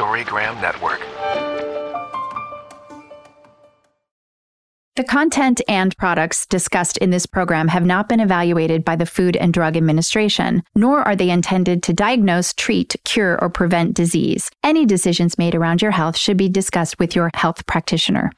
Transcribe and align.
Storygram 0.00 0.58
Network. 0.62 0.98
The 4.96 5.04
content 5.04 5.60
and 5.68 5.94
products 5.98 6.46
discussed 6.46 6.96
in 6.96 7.10
this 7.10 7.26
program 7.26 7.68
have 7.68 7.84
not 7.84 8.08
been 8.08 8.18
evaluated 8.18 8.82
by 8.82 8.96
the 8.96 9.04
Food 9.04 9.36
and 9.36 9.52
Drug 9.52 9.76
Administration, 9.76 10.62
nor 10.74 11.02
are 11.02 11.14
they 11.14 11.28
intended 11.28 11.82
to 11.82 11.92
diagnose, 11.92 12.54
treat, 12.54 12.96
cure, 13.04 13.38
or 13.42 13.50
prevent 13.50 13.92
disease. 13.92 14.50
Any 14.64 14.86
decisions 14.86 15.36
made 15.36 15.54
around 15.54 15.82
your 15.82 15.90
health 15.90 16.16
should 16.16 16.38
be 16.38 16.48
discussed 16.48 16.98
with 16.98 17.14
your 17.14 17.30
health 17.34 17.66
practitioner. 17.66 18.32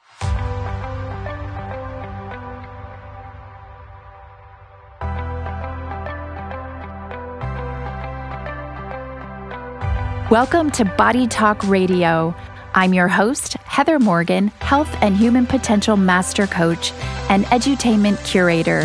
Welcome 10.33 10.71
to 10.71 10.87
Body 10.87 11.27
Talk 11.27 11.63
Radio. 11.65 12.35
I'm 12.75 12.95
your 12.95 13.07
host, 13.07 13.53
Heather 13.65 13.99
Morgan, 13.99 14.49
Health 14.61 14.89
and 15.03 15.15
Human 15.15 15.45
Potential 15.45 15.95
Master 15.95 16.47
Coach 16.47 16.95
and 17.29 17.45
Edutainment 17.45 18.25
Curator. 18.25 18.85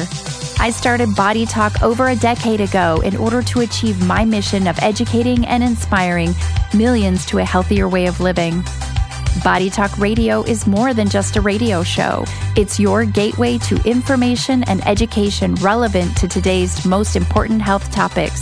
I 0.62 0.72
started 0.72 1.16
Body 1.16 1.46
Talk 1.46 1.82
over 1.82 2.10
a 2.10 2.18
decade 2.18 2.60
ago 2.60 3.00
in 3.00 3.16
order 3.16 3.42
to 3.44 3.62
achieve 3.62 4.06
my 4.06 4.26
mission 4.26 4.68
of 4.68 4.78
educating 4.80 5.46
and 5.46 5.64
inspiring 5.64 6.34
millions 6.74 7.26
to 7.28 7.38
a 7.38 7.46
healthier 7.46 7.88
way 7.88 8.08
of 8.08 8.20
living. 8.20 8.62
Body 9.42 9.70
Talk 9.70 9.98
Radio 9.98 10.44
is 10.44 10.68
more 10.68 10.94
than 10.94 11.08
just 11.08 11.38
a 11.38 11.42
radio 11.42 11.82
show. 11.82 12.26
It's 12.58 12.78
your 12.78 13.06
gateway 13.06 13.58
to 13.60 13.82
information 13.90 14.66
and 14.66 14.86
education 14.86 15.56
relevant 15.56 16.18
to 16.18 16.28
today's 16.28 16.86
most 16.86 17.16
important 17.16 17.62
health 17.62 17.90
topics 17.90 18.42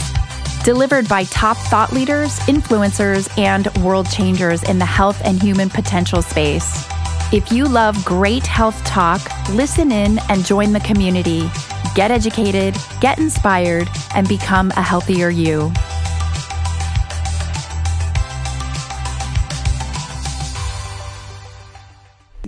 delivered 0.66 1.08
by 1.08 1.22
top 1.26 1.56
thought 1.56 1.92
leaders, 1.92 2.40
influencers, 2.40 3.30
and 3.38 3.68
world 3.84 4.10
changers 4.10 4.64
in 4.64 4.80
the 4.80 4.84
health 4.84 5.22
and 5.24 5.40
human 5.40 5.70
potential 5.70 6.20
space. 6.20 6.84
If 7.32 7.52
you 7.52 7.66
love 7.66 8.04
great 8.04 8.44
health 8.44 8.84
talk, 8.84 9.20
listen 9.50 9.92
in 9.92 10.18
and 10.28 10.44
join 10.44 10.72
the 10.72 10.80
community. 10.80 11.48
Get 11.94 12.10
educated, 12.10 12.76
get 13.00 13.20
inspired, 13.20 13.88
and 14.12 14.28
become 14.28 14.72
a 14.72 14.82
healthier 14.82 15.28
you. 15.30 15.72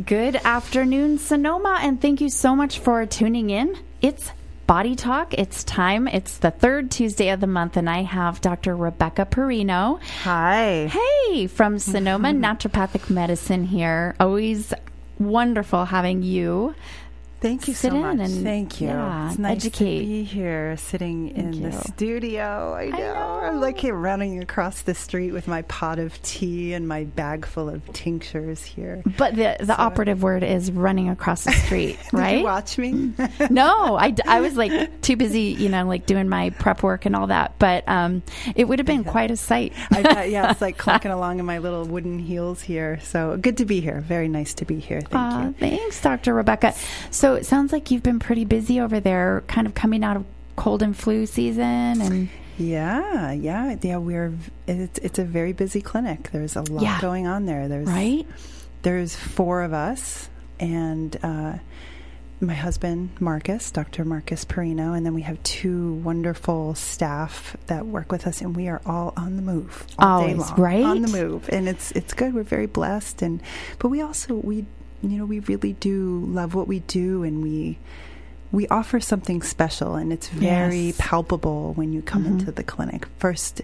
Good 0.04 0.40
afternoon, 0.44 1.18
Sonoma, 1.18 1.78
and 1.82 2.02
thank 2.02 2.20
you 2.20 2.30
so 2.30 2.56
much 2.56 2.80
for 2.80 3.06
tuning 3.06 3.50
in. 3.50 3.78
It's 4.02 4.32
Body 4.68 4.94
Talk. 4.94 5.32
It's 5.32 5.64
time. 5.64 6.06
It's 6.06 6.36
the 6.36 6.50
third 6.50 6.90
Tuesday 6.90 7.30
of 7.30 7.40
the 7.40 7.46
month, 7.46 7.78
and 7.78 7.88
I 7.88 8.02
have 8.02 8.42
Dr. 8.42 8.76
Rebecca 8.76 9.24
Perino. 9.24 9.98
Hi. 10.24 10.88
Hey, 10.88 11.46
from 11.46 11.78
Sonoma 11.78 12.28
Naturopathic 12.34 13.08
Medicine 13.08 13.64
here. 13.64 14.14
Always 14.20 14.74
wonderful 15.18 15.86
having 15.86 16.22
you. 16.22 16.74
Thank 17.40 17.68
you 17.68 17.74
Sit 17.74 17.92
so 17.92 17.98
much. 17.98 18.18
and, 18.18 18.42
Thank 18.42 18.80
you. 18.80 18.88
yeah, 18.88 19.28
it's 19.30 19.38
nice 19.38 19.56
educate. 19.64 20.00
to 20.00 20.06
be 20.06 20.24
here, 20.24 20.76
sitting 20.76 21.28
in 21.36 21.52
Thank 21.52 21.72
the 21.72 21.88
studio. 21.88 22.74
I 22.74 22.86
know. 22.86 22.98
know. 22.98 23.40
I'm 23.42 23.60
like 23.60 23.80
running 23.84 24.42
across 24.42 24.82
the 24.82 24.94
street 24.94 25.30
with 25.32 25.46
my 25.46 25.62
pot 25.62 26.00
of 26.00 26.20
tea 26.22 26.72
and 26.74 26.88
my 26.88 27.04
bag 27.04 27.46
full 27.46 27.68
of 27.68 27.84
tinctures 27.92 28.64
here. 28.64 29.02
But 29.16 29.36
the, 29.36 29.56
the 29.60 29.76
operative 29.76 30.22
word 30.22 30.42
is 30.42 30.72
running 30.72 31.08
across 31.08 31.44
the 31.44 31.52
street, 31.52 31.98
Did 32.10 32.18
right? 32.18 32.38
you 32.38 32.44
watch 32.44 32.76
me? 32.76 33.12
no, 33.50 33.96
I, 33.96 34.14
I 34.26 34.40
was 34.40 34.56
like 34.56 35.00
too 35.02 35.16
busy, 35.16 35.42
you 35.42 35.68
know, 35.68 35.86
like 35.86 36.06
doing 36.06 36.28
my 36.28 36.50
prep 36.50 36.82
work 36.82 37.06
and 37.06 37.14
all 37.14 37.28
that. 37.28 37.56
But 37.60 37.88
um, 37.88 38.22
it 38.56 38.64
would 38.66 38.80
have 38.80 38.86
been 38.86 39.04
quite 39.04 39.30
a 39.30 39.36
sight. 39.36 39.74
I 39.92 40.02
bet, 40.02 40.30
yeah, 40.30 40.50
it's 40.50 40.60
like 40.60 40.76
clunking 40.76 41.12
along 41.12 41.38
in 41.38 41.46
my 41.46 41.58
little 41.58 41.84
wooden 41.84 42.18
heels 42.18 42.60
here. 42.62 42.98
So 43.04 43.36
good 43.36 43.58
to 43.58 43.64
be 43.64 43.80
here. 43.80 44.00
Very 44.00 44.26
nice 44.28 44.54
to 44.54 44.64
be 44.64 44.80
here. 44.80 45.00
Thank 45.02 45.14
Aw, 45.14 45.46
you. 45.46 45.52
Thanks, 45.52 46.00
Dr. 46.00 46.34
Rebecca. 46.34 46.74
So 47.10 47.27
it 47.34 47.46
sounds 47.46 47.72
like 47.72 47.90
you've 47.90 48.02
been 48.02 48.18
pretty 48.18 48.44
busy 48.44 48.80
over 48.80 49.00
there, 49.00 49.42
kind 49.46 49.66
of 49.66 49.74
coming 49.74 50.04
out 50.04 50.16
of 50.16 50.24
cold 50.56 50.82
and 50.82 50.96
flu 50.96 51.26
season. 51.26 52.00
And 52.00 52.28
Yeah, 52.56 53.32
yeah, 53.32 53.76
yeah. 53.80 53.96
We're 53.98 54.32
it's 54.66 54.98
it's 54.98 55.18
a 55.18 55.24
very 55.24 55.52
busy 55.52 55.80
clinic. 55.80 56.30
There's 56.32 56.56
a 56.56 56.62
lot 56.62 56.82
Yeah. 56.82 57.00
going 57.00 57.26
on 57.26 57.46
there. 57.46 57.68
There's 57.68 57.88
right? 57.88 58.26
there's 58.82 59.14
four 59.16 59.62
of 59.62 59.72
us 59.72 60.28
and 60.60 61.16
uh, 61.22 61.54
my 62.40 62.54
husband 62.54 63.10
marcus 63.18 63.72
dr 63.72 64.04
marcus 64.04 64.44
perino 64.44 64.96
and 64.96 65.04
then 65.04 65.12
we 65.14 65.22
have 65.22 65.42
two 65.42 65.94
wonderful 65.94 66.72
staff 66.76 67.56
that 67.66 67.84
work 67.86 68.12
with 68.12 68.24
us 68.28 68.40
and 68.40 68.54
we 68.54 68.68
are 68.68 68.80
all 68.86 69.12
on 69.16 69.34
the 69.34 69.42
move 69.42 69.84
all 69.98 70.20
day 70.24 70.32
Always, 70.34 70.50
long 70.50 70.60
right? 70.60 70.84
on 70.84 71.02
the 71.02 71.08
move 71.08 71.48
and 71.52 71.68
it's 71.68 71.90
it's 71.92 72.14
good 72.14 72.32
we're 72.34 72.44
very 72.44 72.66
blessed 72.66 73.22
and 73.22 73.42
but 73.80 73.88
we 73.88 74.00
also 74.00 74.34
we 74.34 74.64
you 75.02 75.18
know 75.18 75.24
we 75.24 75.40
really 75.40 75.72
do 75.74 76.24
love 76.28 76.54
what 76.54 76.66
we 76.68 76.80
do 76.80 77.22
and 77.22 77.42
we 77.42 77.78
we 78.50 78.66
offer 78.68 78.98
something 78.98 79.42
special 79.42 79.94
and 79.94 80.10
it's 80.10 80.28
very 80.28 80.86
Yes. 80.86 80.96
palpable 80.98 81.74
when 81.74 81.92
you 81.92 82.00
come 82.00 82.24
Mhm. 82.24 82.28
into 82.40 82.50
the 82.52 82.62
clinic 82.62 83.06
first 83.18 83.60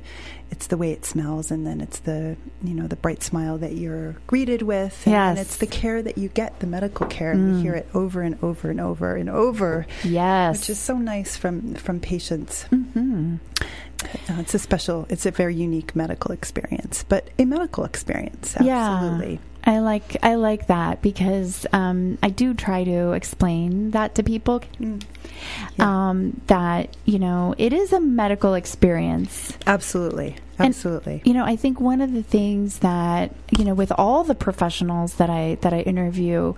it's 0.51 0.67
the 0.67 0.77
way 0.77 0.93
it 0.93 1.07
smells 1.07 1.51
and 1.51 1.67
then 1.67 1.81
it's 1.81 2.01
the 2.01 2.37
you 2.63 2.75
know 2.75 2.87
the 2.87 2.95
bright 2.97 3.23
smile 3.23 3.57
that 3.59 3.75
you're 3.77 4.15
greeted 4.27 4.61
with 4.63 5.03
and 5.07 5.13
Yes. 5.13 5.39
it's 5.41 5.57
the 5.57 5.67
care 5.67 6.03
that 6.03 6.19
you 6.19 6.29
get 6.29 6.61
the 6.61 6.67
medical 6.67 7.07
care 7.07 7.33
and 7.33 7.41
Mm. 7.41 7.57
we 7.57 7.63
hear 7.63 7.75
it 7.75 7.89
over 7.95 8.21
and 8.21 8.37
over 8.43 8.69
and 8.71 8.79
over 8.81 9.17
and 9.17 9.31
over 9.31 9.87
Yes. 10.05 10.59
which 10.59 10.71
is 10.71 10.79
so 10.79 10.99
nice 10.99 11.35
from 11.37 11.75
from 11.75 11.99
patients 12.01 12.65
hmm 12.65 13.37
Uh, 14.29 14.35
it's 14.39 14.53
a 14.55 14.59
special 14.59 15.07
it's 15.09 15.25
a 15.25 15.31
very 15.31 15.55
unique 15.55 15.97
medical 15.97 16.31
experience 16.31 17.07
but 17.09 17.31
a 17.39 17.47
medical 17.47 17.85
experience 17.85 18.55
Yeah. 18.61 19.01
I 19.67 19.79
like 19.79 20.17
I 20.23 20.35
like 20.35 20.67
that 20.67 21.01
because 21.01 21.65
um, 21.73 22.19
I 22.23 22.29
do 22.29 22.53
try 22.55 22.85
to 22.85 23.13
explain 23.13 23.93
that 23.93 24.15
to 24.17 24.23
people. 24.23 24.61
Mm. 24.79 25.03
Yeah. 25.77 26.09
Um, 26.11 26.41
that 26.49 26.95
you 27.07 27.19
know 27.19 27.55
it 27.59 27.73
is 27.73 27.93
a 27.93 28.01
medical 28.01 28.55
experience. 28.55 29.57
absolutely 29.67 30.37
And- 30.59 30.69
absolutely 30.69 31.23
You 31.25 31.33
know, 31.35 31.45
I 31.45 31.57
think 31.57 31.81
one 31.81 32.01
of 32.01 32.13
the 32.13 32.23
things 32.23 32.79
that 32.81 33.35
you 33.59 33.65
know 33.65 33.75
with 33.75 33.93
all 33.97 34.23
the 34.25 34.35
professionals 34.35 35.15
that 35.15 35.31
I 35.31 35.57
that 35.63 35.73
I 35.73 35.81
interview 35.81 36.55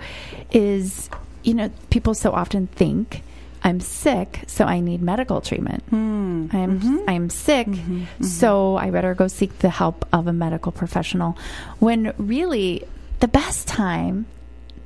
is 0.52 1.08
you 1.44 1.54
know 1.54 1.70
people 1.90 2.14
so 2.14 2.32
often 2.32 2.66
think 2.66 3.22
I'm 3.64 3.80
sick, 3.80 4.42
so 4.46 4.64
I 4.64 4.78
need 4.80 5.02
medical 5.02 5.40
treatment. 5.40 5.82
Mm. 5.90 6.54
I'm 6.54 6.80
Mhm. 6.80 6.98
I'm 7.08 7.30
sick, 7.30 7.66
Mhm, 7.66 8.06
mhm. 8.20 8.24
so 8.24 8.76
I 8.76 8.90
better 8.90 9.14
go 9.14 9.26
seek 9.28 9.58
the 9.58 9.70
help 9.70 10.06
of 10.12 10.26
a 10.28 10.32
medical 10.32 10.70
professional. 10.70 11.36
When 11.80 12.12
really 12.18 12.84
the 13.20 13.28
best 13.28 13.66
time 13.66 14.26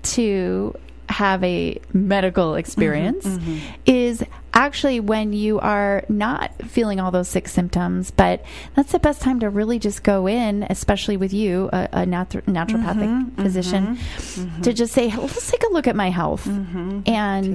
to 0.03 0.75
have 1.09 1.43
a 1.43 1.77
medical 1.93 2.55
experience 2.55 3.27
mhm. 3.27 3.59
is 3.85 4.23
actually 4.55 5.01
when 5.01 5.33
you 5.33 5.59
are 5.59 6.05
not 6.09 6.53
feeling 6.63 7.01
all 7.01 7.11
those 7.11 7.27
sick 7.29 7.49
symptoms, 7.49 8.13
but 8.13 8.45
that's 8.77 8.93
the 8.93 8.99
best 9.01 9.21
time 9.21 9.41
to 9.41 9.51
really 9.51 9.81
just 9.81 10.05
go 10.05 10.29
in, 10.29 10.65
especially 10.71 11.17
with 11.17 11.33
you, 11.33 11.69
a, 11.73 11.89
a 11.93 11.99
natu- 12.07 12.43
naturopathic 12.43 13.09
Mhm, 13.09 13.43
physician, 13.43 13.97
mhm, 13.97 14.63
to 14.63 14.73
just 14.73 14.93
say, 14.93 15.09
let's 15.17 15.51
take 15.51 15.65
a 15.65 15.73
look 15.73 15.89
at 15.89 15.97
my 15.97 16.11
health. 16.11 16.47
And 16.47 17.05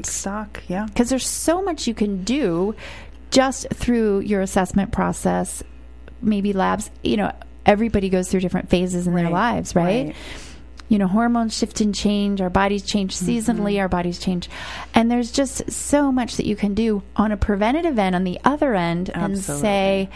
Take 0.03 0.05
stock 0.05 0.61
yeah 0.67 0.85
because 0.87 1.09
there's 1.09 1.27
so 1.27 1.61
much 1.61 1.87
you 1.87 1.93
can 1.93 2.23
do 2.25 2.75
just 3.31 3.67
through 3.73 4.19
your 4.19 4.41
assessment 4.41 4.91
process 4.91 5.63
maybe 6.21 6.53
labs 6.53 6.89
you 7.03 7.17
know 7.17 7.31
everybody 7.65 8.09
goes 8.09 8.29
through 8.29 8.39
different 8.39 8.69
phases 8.69 9.07
in 9.07 9.13
their 9.15 9.29
lives 9.29 9.75
right? 9.75 10.07
right. 10.07 10.15
You 10.90 10.97
know 11.00 11.07
hormones 11.07 11.57
shift 11.57 11.81
and 11.81 11.96
change 11.96 12.41
our 12.41 12.50
bodies 12.50 12.84
change 12.84 13.16
Mm-hmm. 13.16 13.29
seasonally 13.29 13.79
our 13.79 13.88
bodies 13.90 14.19
change 14.19 14.50
and 14.94 15.09
there's 15.09 15.31
just 15.31 15.69
so 15.72 16.12
much 16.12 16.38
that 16.38 16.46
you 16.46 16.56
can 16.56 16.73
do 16.75 17.01
on 17.16 17.31
a 17.31 17.38
preventative 17.38 17.97
end 17.97 18.16
on 18.16 18.23
the 18.23 18.40
other 18.46 18.75
end 18.75 19.09
and 19.13 19.38
say 19.38 20.09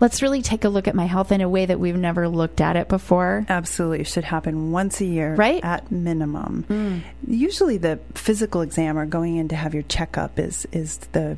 let's 0.00 0.22
really 0.22 0.42
take 0.42 0.64
a 0.64 0.68
look 0.68 0.88
at 0.88 0.94
my 0.94 1.06
health 1.06 1.30
in 1.32 1.40
a 1.40 1.48
way 1.48 1.64
that 1.66 1.78
we've 1.78 1.96
never 1.96 2.28
looked 2.28 2.60
at 2.60 2.76
it 2.76 2.88
before 2.88 3.46
Absolutely. 3.48 4.00
It 4.00 4.06
should 4.08 4.24
happen 4.24 4.72
once 4.72 5.00
a 5.00 5.04
year 5.06 5.34
Right? 5.34 5.62
at 5.64 5.90
minimum. 5.92 6.64
Mm. 6.68 7.00
Usually 7.28 7.78
the 7.78 7.98
physical 8.14 8.60
exam 8.62 8.98
or 8.98 9.06
going 9.06 9.36
in 9.36 9.48
to 9.48 9.56
have 9.56 9.74
your 9.74 9.84
checkup 9.84 10.38
is 10.38 10.66
is 10.72 10.98
the 11.12 11.36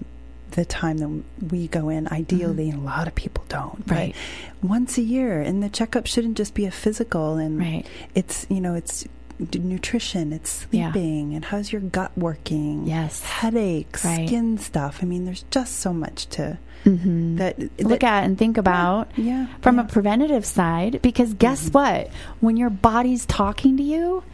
the 0.58 0.64
time 0.64 0.96
that 0.98 1.12
we 1.52 1.68
go 1.68 1.88
in 1.88 2.02
ideally 2.20 2.68
and 2.70 2.80
a 2.80 2.84
lot 2.84 3.06
of 3.08 3.14
people 3.14 3.44
don't 3.48 3.78
Mm-hmm. 3.86 3.94
Right. 3.94 4.14
once 4.62 4.98
a 4.98 5.02
year 5.02 5.40
and 5.40 5.62
the 5.62 5.68
checkup 5.78 6.06
shouldn't 6.06 6.36
just 6.36 6.52
be 6.54 6.64
a 6.66 6.70
physical 6.70 7.36
and 7.44 7.58
Right. 7.58 7.84
it's 8.14 8.46
you 8.50 8.60
know 8.60 8.74
it's 8.74 9.06
nutrition 9.54 10.32
it's 10.32 10.66
Yeah. 10.72 10.90
sleeping 10.92 11.34
and 11.34 11.44
how's 11.44 11.70
your 11.72 11.80
gut 11.80 12.10
working 12.18 12.86
Yes. 12.88 13.22
headaches 13.22 14.04
Right. 14.04 14.26
skin 14.26 14.58
stuff 14.58 14.98
i 15.02 15.04
mean 15.06 15.24
there's 15.26 15.44
just 15.50 15.78
so 15.78 15.92
much 15.92 16.26
to 16.36 16.58
hmm 16.84 17.36
that 17.36 17.54
look 17.80 18.02
at 18.02 18.24
and 18.24 18.36
think 18.36 18.58
about 18.58 19.10
yeah 19.16 19.46
from 19.62 19.76
yeah. 19.76 19.84
a 19.84 19.86
preventative 19.86 20.44
side 20.44 21.00
because 21.02 21.34
guess 21.34 21.68
Mm-hmm. 21.70 21.78
what 21.78 22.10
when 22.40 22.56
your 22.56 22.70
body's 22.70 23.24
talking 23.26 23.76
to 23.76 23.82
you 23.82 24.24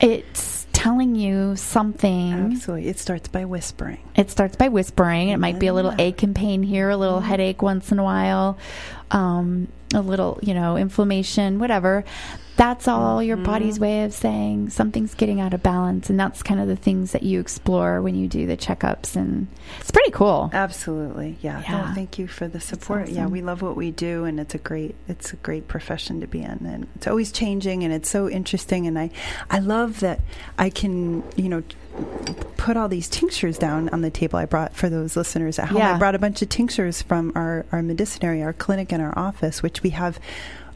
it's 0.00 0.42
telling 0.82 1.14
you 1.14 1.54
something. 1.54 2.32
Absolutely. 2.32 2.88
It 2.88 2.98
starts 2.98 3.28
by 3.28 3.44
whispering. 3.44 4.00
It 4.16 4.30
starts 4.30 4.56
by 4.56 4.68
whispering. 4.68 5.28
It 5.28 5.36
might 5.36 5.60
be 5.60 5.68
a 5.68 5.74
little 5.74 5.94
ache 5.98 6.22
and 6.22 6.34
pain 6.34 6.62
here 6.62 6.90
a 6.90 6.96
little 6.96 7.20
headache 7.20 7.62
once 7.62 7.92
in 7.92 7.98
a 7.98 8.04
while 8.04 8.58
um, 9.12 9.68
a 9.94 10.00
little, 10.00 10.38
you 10.42 10.54
know, 10.54 10.76
inflammation, 10.76 11.58
whatever. 11.58 12.04
That's 12.56 12.86
all 12.86 13.18
mm-hmm. 13.18 13.28
your 13.28 13.36
body's 13.38 13.80
way 13.80 14.04
of 14.04 14.12
saying 14.12 14.70
something's 14.70 15.14
getting 15.14 15.40
out 15.40 15.54
of 15.54 15.62
balance. 15.62 16.10
And 16.10 16.20
that's 16.20 16.42
kind 16.42 16.60
of 16.60 16.68
the 16.68 16.76
things 16.76 17.12
that 17.12 17.22
you 17.22 17.40
explore 17.40 18.02
when 18.02 18.14
you 18.14 18.28
do 18.28 18.46
the 18.46 18.56
checkups. 18.56 19.16
And 19.16 19.48
it's 19.80 19.90
pretty 19.90 20.10
cool. 20.10 20.50
Absolutely. 20.52 21.38
Yeah. 21.40 21.62
yeah. 21.62 21.88
Oh, 21.90 21.94
thank 21.94 22.18
you 22.18 22.28
for 22.28 22.48
the 22.48 22.60
support. 22.60 23.04
Awesome. 23.04 23.14
Yeah. 23.14 23.26
We 23.26 23.42
love 23.42 23.62
what 23.62 23.76
we 23.76 23.90
do 23.90 24.24
and 24.24 24.38
it's 24.38 24.54
a 24.54 24.58
great, 24.58 24.94
it's 25.08 25.32
a 25.32 25.36
great 25.36 25.66
profession 25.66 26.20
to 26.20 26.26
be 26.26 26.42
in. 26.42 26.66
And 26.66 26.88
it's 26.96 27.06
always 27.06 27.32
changing 27.32 27.84
and 27.84 27.92
it's 27.92 28.10
so 28.10 28.28
interesting. 28.28 28.86
And 28.86 28.98
I, 28.98 29.10
I 29.50 29.58
love 29.58 30.00
that 30.00 30.20
I 30.58 30.68
can, 30.70 31.24
you 31.36 31.48
know, 31.48 31.62
put 32.56 32.76
all 32.76 32.88
these 32.88 33.08
tinctures 33.08 33.58
down 33.58 33.88
on 33.90 34.02
the 34.02 34.10
table 34.10 34.38
I 34.38 34.46
brought 34.46 34.74
for 34.74 34.88
those 34.88 35.16
listeners 35.16 35.58
at 35.58 35.68
home. 35.68 35.78
Yeah. 35.78 35.94
I 35.94 35.98
brought 35.98 36.14
a 36.14 36.18
bunch 36.18 36.42
of 36.42 36.48
tinctures 36.48 37.02
from 37.02 37.32
our, 37.34 37.66
our 37.72 37.82
medicinary, 37.82 38.42
our 38.42 38.52
clinic 38.52 38.92
and 38.92 39.02
our 39.02 39.16
office, 39.18 39.62
which 39.62 39.82
we 39.82 39.90
have 39.90 40.18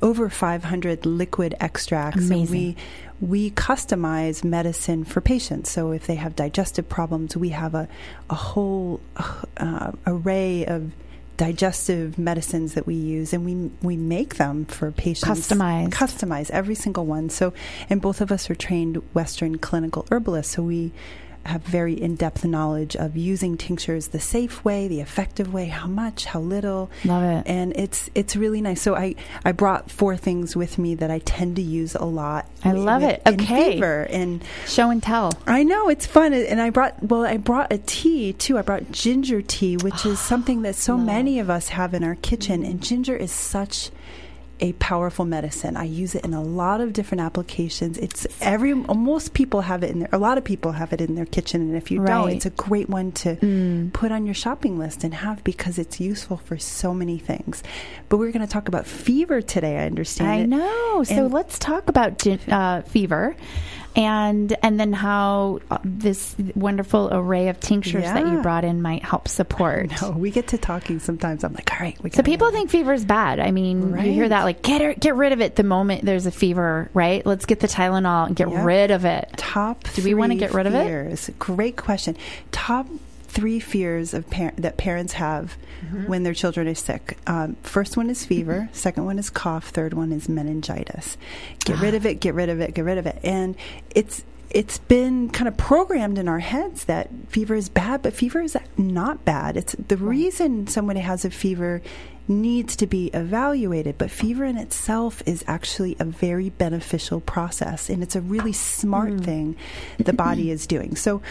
over 0.03 0.29
500 0.29 1.07
liquid 1.07 1.55
extracts. 1.61 2.27
Amazing. 2.27 2.51
we 2.51 2.77
we 3.21 3.51
customize 3.51 4.45
medicine 4.45 5.05
for 5.05 5.21
patients. 5.21 5.71
So 5.71 5.93
if 5.93 6.07
they 6.07 6.17
have 6.17 6.37
digestive 6.37 6.89
problems, 6.89 7.37
we 7.37 7.51
have 7.51 7.75
a 7.75 7.89
a 8.29 8.35
whole 8.35 9.01
uh, 9.57 9.93
array 10.07 10.67
of 10.67 10.93
digestive 11.37 12.19
medicines 12.19 12.75
that 12.75 12.87
we 12.87 12.95
use 12.95 13.35
and 13.35 13.45
we 13.45 13.71
we 13.83 13.97
make 13.97 14.37
them 14.37 14.65
for 14.65 14.91
patients 14.91 15.49
customize 15.49 15.91
customize 15.91 16.51
every 16.51 16.75
single 16.75 17.05
one 17.05 17.29
so 17.29 17.53
and 17.91 18.01
both 18.01 18.23
of 18.23 18.33
us 18.33 18.49
are 18.49 18.55
trained 18.55 18.97
western 19.13 19.59
clinical 19.59 20.07
herbalists 20.11 20.55
so 20.55 20.63
we 20.63 20.91
have 21.49 21.63
very 21.63 21.95
in-depth 22.01 22.45
knowledge 22.45 22.97
of 22.97 23.17
using 23.17 23.57
tinctures 23.57 24.09
the 24.09 24.21
safe 24.21 24.65
way, 24.65 24.89
the 24.89 25.01
effective 25.01 25.53
way, 25.53 25.67
how 25.67 25.87
much, 25.87 26.27
how 26.27 26.41
little. 26.41 26.91
Love 27.05 27.23
it. 27.23 27.43
And 27.47 27.73
it's 27.77 28.11
it's 28.15 28.37
really 28.37 28.61
nice. 28.61 28.81
So 28.81 28.95
I 28.95 29.15
I 29.45 29.53
brought 29.53 29.91
four 29.91 30.17
things 30.17 30.57
with 30.57 30.79
me 30.79 30.95
that 30.97 31.11
I 31.11 31.21
tend 31.21 31.57
to 31.57 31.63
use 31.63 31.95
a 31.95 32.05
lot. 32.05 32.47
I 32.65 32.73
love 32.73 33.03
it. 33.03 33.23
Okay. 33.27 33.75
Fever 33.75 34.07
and 34.11 34.43
show 34.67 34.91
and 34.91 35.03
tell. 35.03 35.33
I 35.47 35.63
know 35.63 35.89
it's 35.89 36.07
fun 36.07 36.33
and 36.33 36.61
I 36.61 36.71
brought 36.71 37.03
well 37.03 37.25
I 37.25 37.37
brought 37.37 37.73
a 37.73 37.79
tea 37.79 38.33
too. 38.33 38.59
I 38.59 38.63
brought 38.63 38.91
ginger 38.93 39.43
tea, 39.43 39.77
which 39.77 40.07
is 40.07 40.19
something 40.33 40.63
that 40.63 40.75
so 40.75 40.97
love. 40.97 41.07
many 41.07 41.39
of 41.39 41.51
us 41.51 41.69
have 41.69 41.95
in 41.95 42.05
our 42.05 42.17
kitchen 42.17 42.65
and 42.65 42.83
ginger 42.83 43.17
is 43.17 43.33
such 43.33 43.91
a 44.61 44.73
powerful 44.75 45.25
medicine. 45.25 45.77
I 45.77 45.85
use 45.85 46.15
it 46.15 46.25
in 46.25 46.33
a 46.33 46.43
lot 46.43 46.81
of 46.81 46.93
different 46.93 47.21
applications. 47.21 47.99
It's 47.99 48.27
every 48.41 48.75
most 48.75 49.35
people 49.35 49.63
have 49.63 49.83
it 49.83 49.91
in 49.91 50.01
their 50.01 50.09
A 50.13 50.19
lot 50.19 50.39
of 50.39 50.45
people 50.45 50.73
have 50.73 50.93
it 50.93 51.01
in 51.01 51.15
their 51.15 51.27
kitchen, 51.27 51.61
and 51.61 51.77
if 51.77 51.91
you 51.91 52.01
right. 52.01 52.09
don't, 52.09 52.31
it's 52.31 52.47
a 52.47 52.51
great 52.51 52.89
one 52.89 53.13
to 53.13 53.37
mm. 53.37 53.93
put 53.93 54.13
on 54.13 54.25
your 54.25 54.35
shopping 54.35 54.79
list 54.79 55.05
and 55.05 55.15
have 55.15 55.45
because 55.45 55.79
it's 55.79 56.01
useful 56.01 56.39
for 56.39 56.57
so 56.57 56.95
many 56.95 57.19
things. 57.19 57.63
But 58.09 58.19
we're 58.19 58.33
going 58.33 58.47
to 58.47 58.53
talk 58.53 58.69
about 58.69 58.87
fever 58.87 59.43
today. 59.43 59.79
I 59.79 59.87
understand. 59.87 60.31
I 60.31 60.37
it. 60.37 60.47
know. 60.49 61.05
So 61.05 61.15
and 61.15 61.33
let's 61.33 61.59
talk 61.59 61.89
about 61.89 62.27
uh, 62.49 62.83
fever 62.83 63.37
and 63.97 64.55
and 64.63 64.79
then 64.79 64.93
how 64.93 65.61
uh, 65.71 65.79
this 65.83 66.37
wonderful 66.55 67.09
array 67.11 67.49
of 67.49 67.59
tinctures 67.59 68.03
yeah. 68.03 68.13
that 68.13 68.31
you 68.31 68.43
brought 68.43 68.63
in 68.63 68.83
might 68.83 69.03
help 69.03 69.27
support. 69.27 69.91
No, 70.03 70.11
we 70.11 70.31
get 70.31 70.49
to 70.49 70.59
talking 70.59 71.01
sometimes. 71.01 71.43
I'm 71.43 71.55
like, 71.55 71.73
all 71.73 71.79
right. 71.81 72.15
so 72.15 72.23
people 72.23 72.51
think 72.51 72.71
fever 72.71 72.93
is 72.93 73.07
bad. 73.07 73.41
I 73.41 73.51
mean, 73.51 73.93
right. 73.93 74.07
you 74.07 74.13
hear 74.13 74.29
that 74.29 74.45
like 74.45 74.63
get 74.63 75.01
get 75.01 75.17
rid 75.17 75.33
of 75.33 75.41
it 75.41 75.57
the 75.57 75.65
moment 75.65 76.05
there's 76.05 76.27
a 76.27 76.31
fever, 76.31 76.91
right? 76.93 77.25
Let's 77.25 77.47
get 77.47 77.61
the 77.61 77.69
Tylenol 77.69 78.27
and 78.27 78.37
get 78.37 78.51
yep. 78.51 78.65
rid 78.65 78.91
of 78.91 79.07
it. 79.07 79.31
Top. 79.37 79.83
Do 79.95 80.05
we 80.05 80.13
want 80.13 80.33
to 80.33 80.39
get 80.39 80.53
rid 80.53 80.67
fears. 80.67 81.29
of 81.29 81.35
it? 81.35 81.39
Great 81.39 81.77
question. 81.77 82.17
Top 82.53 82.87
three 83.37 83.61
fears 83.61 84.15
of 84.15 84.29
par- 84.31 84.55
that 84.57 84.79
parents 84.79 85.13
have 85.13 85.59
mm-hmm. 85.85 86.07
when 86.07 86.23
their 86.23 86.33
children 86.33 86.67
are 86.67 86.75
sick. 86.75 87.19
Um, 87.27 87.57
first 87.63 87.95
one 87.95 88.09
is 88.09 88.25
fever. 88.25 88.63
Mm-hmm. 88.63 88.75
Second 88.75 89.05
one 89.05 89.19
is 89.19 89.29
cough. 89.29 89.69
Third 89.69 89.93
one 89.93 90.11
is 90.11 90.27
meningitis. 90.27 91.19
Get 91.67 91.79
rid 91.81 91.95
of 91.95 92.07
it. 92.07 92.15
Get 92.21 92.33
rid 92.33 92.49
of 92.49 92.61
it. 92.61 92.73
Get 92.73 92.87
rid 92.87 92.97
of 92.97 93.07
it. 93.07 93.19
And 93.23 93.55
it's 93.95 94.25
it's 94.49 94.79
been 94.79 95.29
kind 95.29 95.49
of 95.49 95.57
programmed 95.59 96.17
in 96.17 96.29
our 96.29 96.39
heads 96.39 96.87
that 96.87 97.11
fever 97.29 97.55
is 97.55 97.69
bad, 97.69 98.01
but 98.01 98.15
fever 98.15 98.41
is 98.41 98.57
not 98.79 99.23
bad. 99.27 99.59
It's 99.59 99.75
the 99.75 99.99
right. 99.99 100.09
reason 100.09 100.67
somebody 100.67 101.01
has 101.01 101.27
a 101.27 101.31
fever 101.31 101.83
needs 102.29 102.77
to 102.77 102.87
be 102.87 103.07
evaluated, 103.09 103.99
but 103.99 104.11
fever 104.11 104.45
in 104.45 104.57
itself 104.57 105.23
is 105.27 105.45
actually 105.47 105.97
a 105.99 106.05
very 106.05 106.51
beneficial 106.51 107.21
process, 107.21 107.89
and 107.89 108.03
it's 108.03 108.17
a 108.17 108.21
really 108.21 108.53
smart 108.53 109.11
mm. 109.11 109.25
thing 109.25 109.57
the 109.99 110.13
body 110.13 110.51
is 110.51 110.67
doing. 110.67 110.97
So, 110.97 111.23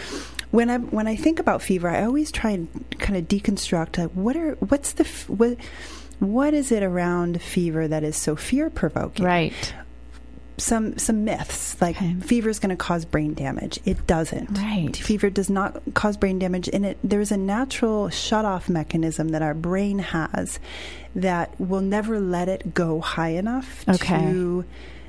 when 0.50 0.70
I 0.70 0.78
when 0.78 1.06
I 1.06 1.16
think 1.16 1.38
about 1.38 1.62
fever, 1.62 1.88
I 1.88 2.04
always 2.04 2.30
try 2.30 2.50
and 2.50 2.68
kind 2.98 3.16
of 3.16 3.28
deconstruct 3.28 3.98
like 3.98 4.10
what 4.12 4.36
are 4.36 4.54
what's 4.54 4.92
the 4.92 5.04
what 5.28 5.58
what 6.18 6.54
is 6.54 6.72
it 6.72 6.82
around 6.82 7.42
fever 7.42 7.86
that 7.88 8.02
is 8.02 8.16
so 8.16 8.36
fear 8.36 8.70
provoking? 8.70 9.24
Right. 9.24 9.74
Some 10.58 10.96
some 10.96 11.24
myths 11.24 11.80
like 11.80 11.96
okay. 11.96 12.14
fever 12.14 12.48
is 12.48 12.58
going 12.58 12.70
to 12.70 12.76
cause 12.76 13.04
brain 13.04 13.34
damage. 13.34 13.78
It 13.84 14.06
doesn't. 14.06 14.56
Right. 14.56 14.96
Fever 14.96 15.28
does 15.28 15.50
not 15.50 15.82
cause 15.94 16.16
brain 16.16 16.38
damage, 16.38 16.68
and 16.72 16.86
it 16.86 16.98
there's 17.04 17.30
a 17.30 17.36
natural 17.36 18.08
shut 18.08 18.44
off 18.44 18.68
mechanism 18.68 19.28
that 19.28 19.42
our 19.42 19.54
brain 19.54 19.98
has 19.98 20.58
that 21.14 21.58
will 21.60 21.80
never 21.80 22.20
let 22.20 22.48
it 22.48 22.74
go 22.74 23.00
high 23.00 23.30
enough 23.30 23.84
okay. 23.88 24.18
to 24.18 24.64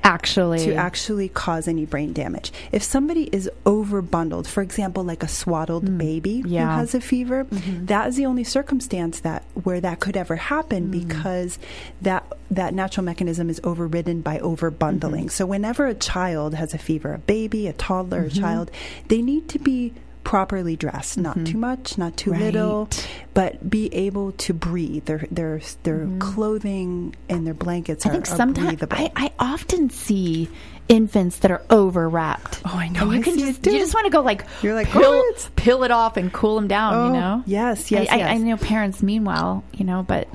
actually 0.08 0.64
to 0.64 0.74
actually 0.74 1.28
cause 1.28 1.68
any 1.68 1.84
brain 1.84 2.12
damage. 2.12 2.52
If 2.72 2.82
somebody 2.82 3.24
is 3.24 3.50
overbundled, 3.64 4.46
for 4.46 4.62
example, 4.62 5.04
like 5.04 5.22
a 5.22 5.28
swaddled 5.28 5.84
mm. 5.84 5.98
baby 5.98 6.42
yeah. 6.46 6.72
who 6.72 6.78
has 6.78 6.94
a 6.94 7.00
fever, 7.00 7.44
mm-hmm. 7.44 7.86
that 7.86 8.08
is 8.08 8.16
the 8.16 8.26
only 8.26 8.44
circumstance 8.44 9.20
that 9.20 9.44
where 9.64 9.80
that 9.80 10.00
could 10.00 10.16
ever 10.16 10.36
happen 10.36 10.88
mm. 10.88 10.90
because 10.90 11.58
that 12.00 12.24
that 12.50 12.72
natural 12.72 13.04
mechanism 13.04 13.50
is 13.50 13.60
overridden 13.62 14.22
by 14.22 14.38
overbundling. 14.38 15.26
Mm-hmm. 15.26 15.28
So 15.28 15.44
whenever 15.44 15.86
a 15.86 15.94
child 15.94 16.54
has 16.54 16.72
a 16.72 16.78
fever, 16.78 17.14
a 17.14 17.18
baby, 17.18 17.66
a 17.66 17.74
toddler, 17.74 18.24
mm-hmm. 18.24 18.38
a 18.38 18.40
child, 18.40 18.70
they 19.08 19.20
need 19.20 19.48
to 19.50 19.58
be 19.58 19.92
properly 20.28 20.76
dressed, 20.76 21.16
not 21.16 21.36
mm-hmm. 21.36 21.44
too 21.44 21.56
much, 21.56 21.96
not 21.96 22.14
too 22.18 22.32
right. 22.32 22.42
little, 22.42 22.86
but 23.32 23.70
be 23.70 23.88
able 23.94 24.32
to 24.32 24.52
breathe. 24.52 25.06
Their 25.06 25.24
their 25.30 25.58
their 25.84 26.00
mm-hmm. 26.00 26.18
clothing 26.18 27.16
and 27.30 27.46
their 27.46 27.54
blankets 27.54 28.04
I 28.04 28.10
are, 28.10 28.12
think 28.12 28.26
sometimes 28.26 28.82
I, 28.90 29.10
I, 29.16 29.32
often 29.38 29.88
see 29.88 30.50
infants 30.86 31.38
that 31.38 31.50
are 31.50 31.62
overwrapped. 31.70 32.60
Oh, 32.66 32.76
I 32.76 32.88
know. 32.88 33.10
And 33.10 33.14
you 33.14 33.22
can 33.22 33.38
just 33.38 33.64
you 33.64 33.78
just 33.78 33.94
want 33.94 34.04
to 34.04 34.10
go 34.10 34.20
like 34.20 34.44
you're 34.60 34.74
like 34.74 34.88
pill, 34.88 35.24
pill 35.56 35.82
it 35.82 35.90
off 35.90 36.18
and 36.18 36.30
cool 36.30 36.56
them 36.56 36.68
down. 36.68 36.94
Oh, 36.94 37.06
you 37.06 37.12
know. 37.14 37.42
Yes, 37.46 37.90
yes, 37.90 38.06
I, 38.10 38.16
yes. 38.16 38.28
I, 38.28 38.34
I 38.34 38.36
know 38.36 38.58
parents. 38.58 39.02
Meanwhile, 39.02 39.64
you 39.72 39.86
know, 39.86 40.02
but 40.02 40.28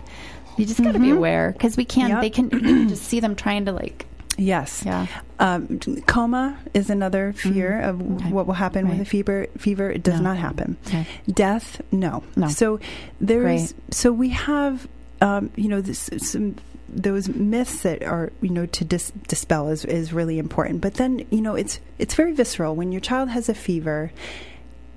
you 0.58 0.66
just 0.66 0.80
got 0.80 0.94
to 0.94 0.98
mm-hmm. 0.98 1.04
be 1.04 1.12
aware 1.12 1.52
because 1.52 1.78
we 1.78 1.86
can't. 1.86 2.14
Yep. 2.14 2.22
They 2.22 2.30
can 2.32 2.90
just 2.90 3.04
see 3.04 3.20
them 3.20 3.36
trying 3.36 3.66
to 3.66 3.72
like 3.72 4.08
Yes. 4.38 4.84
Yeah. 4.86 5.08
Um, 5.40 5.80
coma 6.08 6.58
is 6.74 6.90
another 6.90 7.34
fear 7.34 7.82
mm. 7.84 7.90
of 7.90 8.02
okay. 8.02 8.32
what 8.32 8.48
will 8.48 8.54
happen 8.54 8.86
right. 8.86 8.98
with 8.98 9.02
a 9.02 9.10
fever. 9.10 9.48
Fever 9.58 9.92
it 9.92 10.04
does 10.04 10.20
no. 10.20 10.30
not 10.30 10.38
happen. 10.38 10.78
Okay. 10.88 11.08
Death, 11.32 11.82
no. 11.92 12.24
No. 12.36 12.48
So 12.48 12.80
there's 13.20 13.74
so 13.92 14.12
we 14.12 14.30
have 14.30 14.88
um, 15.22 15.52
you 15.56 15.70
know 15.70 15.82
this, 15.82 16.10
some 16.18 16.56
those 16.90 17.28
myths 17.30 17.82
that 17.82 18.04
are 18.04 18.32
you 18.42 18.50
know 18.50 18.66
to 18.68 18.86
dis- 18.86 19.12
dispel 19.28 19.70
is 19.70 19.86
is 19.86 20.14
really 20.14 20.40
important. 20.40 20.82
But 20.82 20.96
then 20.96 21.26
you 21.30 21.42
know 21.42 21.56
it's 21.56 21.80
it's 22.00 22.16
very 22.16 22.34
visceral 22.34 22.76
when 22.76 22.92
your 22.92 23.02
child 23.02 23.30
has 23.30 23.50
a 23.50 23.54
fever. 23.54 24.12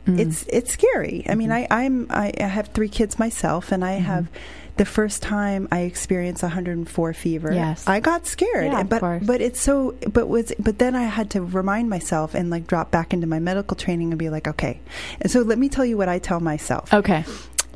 Mm. 0.06 0.20
It's 0.20 0.44
it's 0.48 0.72
scary. 0.72 1.24
I 1.28 1.34
mean, 1.34 1.48
mm-hmm. 1.48 1.72
I 1.72 1.84
I'm 1.84 2.06
I 2.10 2.32
have 2.44 2.68
three 2.68 2.88
kids 2.88 3.18
myself, 3.18 3.72
and 3.72 3.84
I 3.84 3.96
mm-hmm. 3.96 4.04
have 4.04 4.28
the 4.76 4.84
first 4.84 5.22
time 5.22 5.68
I 5.70 5.80
experienced 5.80 6.42
104 6.42 7.12
fever, 7.14 7.52
yes. 7.52 7.86
I 7.86 8.00
got 8.00 8.26
scared. 8.26 8.72
Yeah, 8.72 8.82
but 8.82 9.26
but 9.26 9.40
it's 9.40 9.60
so 9.60 9.94
but 10.12 10.28
was 10.28 10.52
but 10.58 10.78
then 10.78 10.94
I 10.94 11.04
had 11.04 11.30
to 11.30 11.42
remind 11.42 11.88
myself 11.88 12.34
and 12.34 12.50
like 12.50 12.66
drop 12.66 12.90
back 12.90 13.12
into 13.12 13.26
my 13.26 13.38
medical 13.38 13.76
training 13.76 14.12
and 14.12 14.18
be 14.18 14.28
like, 14.28 14.46
okay. 14.48 14.80
And 15.20 15.30
so 15.30 15.42
let 15.42 15.58
me 15.58 15.68
tell 15.68 15.84
you 15.84 15.96
what 15.96 16.08
I 16.08 16.18
tell 16.18 16.40
myself. 16.40 16.92
Okay. 16.92 17.24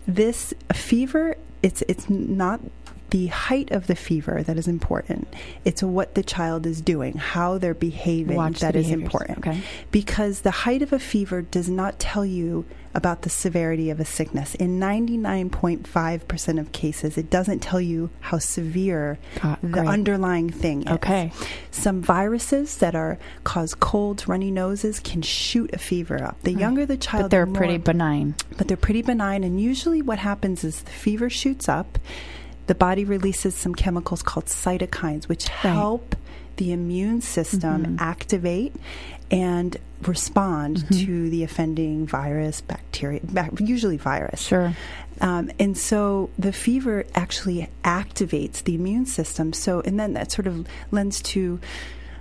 This 0.07 0.52
fever 0.73 1.37
it's 1.62 1.83
it's 1.88 2.09
not 2.09 2.61
the 3.11 3.26
height 3.29 3.71
of 3.71 3.87
the 3.87 3.97
fever 3.97 4.43
that 4.43 4.57
is 4.57 4.69
important. 4.69 5.33
It's 5.64 5.83
what 5.83 6.14
the 6.14 6.23
child 6.23 6.67
is 6.67 6.81
doing, 6.81 7.17
how 7.17 7.59
they're 7.59 7.75
behaving 7.75 8.37
Watch 8.37 8.61
that 8.61 8.75
the 8.75 8.81
is 8.81 8.90
important. 8.90 9.38
Okay. 9.38 9.61
Because 9.90 10.40
the 10.40 10.50
height 10.50 10.83
of 10.83 10.93
a 10.93 10.99
fever 10.99 11.43
does 11.43 11.69
not 11.69 11.99
tell 11.99 12.25
you 12.25 12.64
about 12.95 13.23
the 13.23 13.31
severity 13.31 13.90
of 13.90 14.00
a 14.00 14.05
sickness. 14.05 14.55
In 14.57 14.81
99.5% 14.81 16.61
of 16.61 16.73
cases, 16.73 17.17
it 17.17 17.31
doesn't 17.31 17.61
tell 17.61 17.81
you 17.81 18.11
how 18.21 18.38
severe 18.38 19.19
God, 19.40 19.59
the 19.62 19.81
underlying 19.81 20.50
thing 20.50 20.83
is. 20.83 20.93
Okay. 20.95 21.33
Some 21.71 22.02
viruses 22.02 22.79
that 22.79 22.95
are 22.95 23.19
cause 23.45 23.75
colds, 23.75 24.26
runny 24.26 24.50
noses 24.50 24.99
can 24.99 25.23
shoot 25.23 25.73
a 25.73 25.79
fever 25.79 26.23
up. 26.23 26.40
The 26.43 26.52
hmm. 26.52 26.59
younger 26.59 26.87
the 26.87 26.97
child, 26.97 27.25
but 27.25 27.31
they're 27.31 27.47
the 27.47 27.52
pretty 27.52 27.76
benign. 27.76 28.35
But 28.57 28.69
they're 28.69 28.76
pretty 28.76 29.02
benign, 29.02 29.45
and 29.45 29.61
usually 29.61 30.02
what 30.02 30.19
happens 30.19 30.64
is 30.64 30.83
the 30.83 30.90
fever 30.90 31.31
shoots 31.31 31.69
up. 31.69 31.99
The 32.71 32.77
body 32.77 33.05
releases 33.05 33.57
some 33.57 33.75
chemicals 33.75 34.23
called 34.23 34.47
cytokines, 34.47 35.25
which 35.27 35.49
right. 35.49 35.73
help 35.75 36.15
the 36.55 36.71
immune 36.71 37.21
system 37.21 37.83
Mm-hmm. 37.83 37.97
activate 37.99 38.77
and 39.29 39.77
respond 40.03 40.77
Mm-hmm. 40.77 41.05
to 41.07 41.31
the 41.31 41.43
offending 41.43 42.07
virus, 42.07 42.61
bacteria, 42.61 43.19
bac- 43.25 43.59
usually 43.59 43.97
virus. 43.97 44.43
Sure. 44.43 44.73
Um, 45.21 45.50
and 45.59 45.77
so 45.77 46.31
the 46.39 46.53
fever 46.53 47.07
actually 47.12 47.69
activates 47.83 48.62
the 48.62 48.77
immune 48.77 49.07
system. 49.07 49.53
So, 49.53 49.81
and 49.81 49.99
then 49.99 50.12
that 50.12 50.31
sort 50.31 50.47
of 50.47 50.65
lends 50.93 51.21
to 51.35 51.59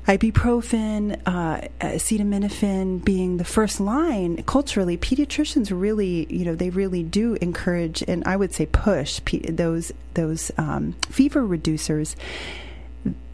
ibuprofen, 0.07 1.21
uh, 1.25 1.61
acetaminophen 1.81 3.03
being 3.03 3.37
the 3.37 3.43
first 3.43 3.79
line. 3.79 4.41
Culturally, 4.43 4.97
pediatricians 4.97 5.71
really, 5.71 6.25
you 6.33 6.45
know, 6.45 6.55
they 6.55 6.69
really 6.69 7.03
do 7.03 7.35
encourage 7.35 8.03
and 8.07 8.23
I 8.25 8.35
would 8.35 8.53
say 8.53 8.65
push 8.65 9.21
pe- 9.25 9.39
those 9.39 9.91
those 10.15 10.51
um, 10.57 10.93
fever 11.09 11.41
reducers. 11.41 12.15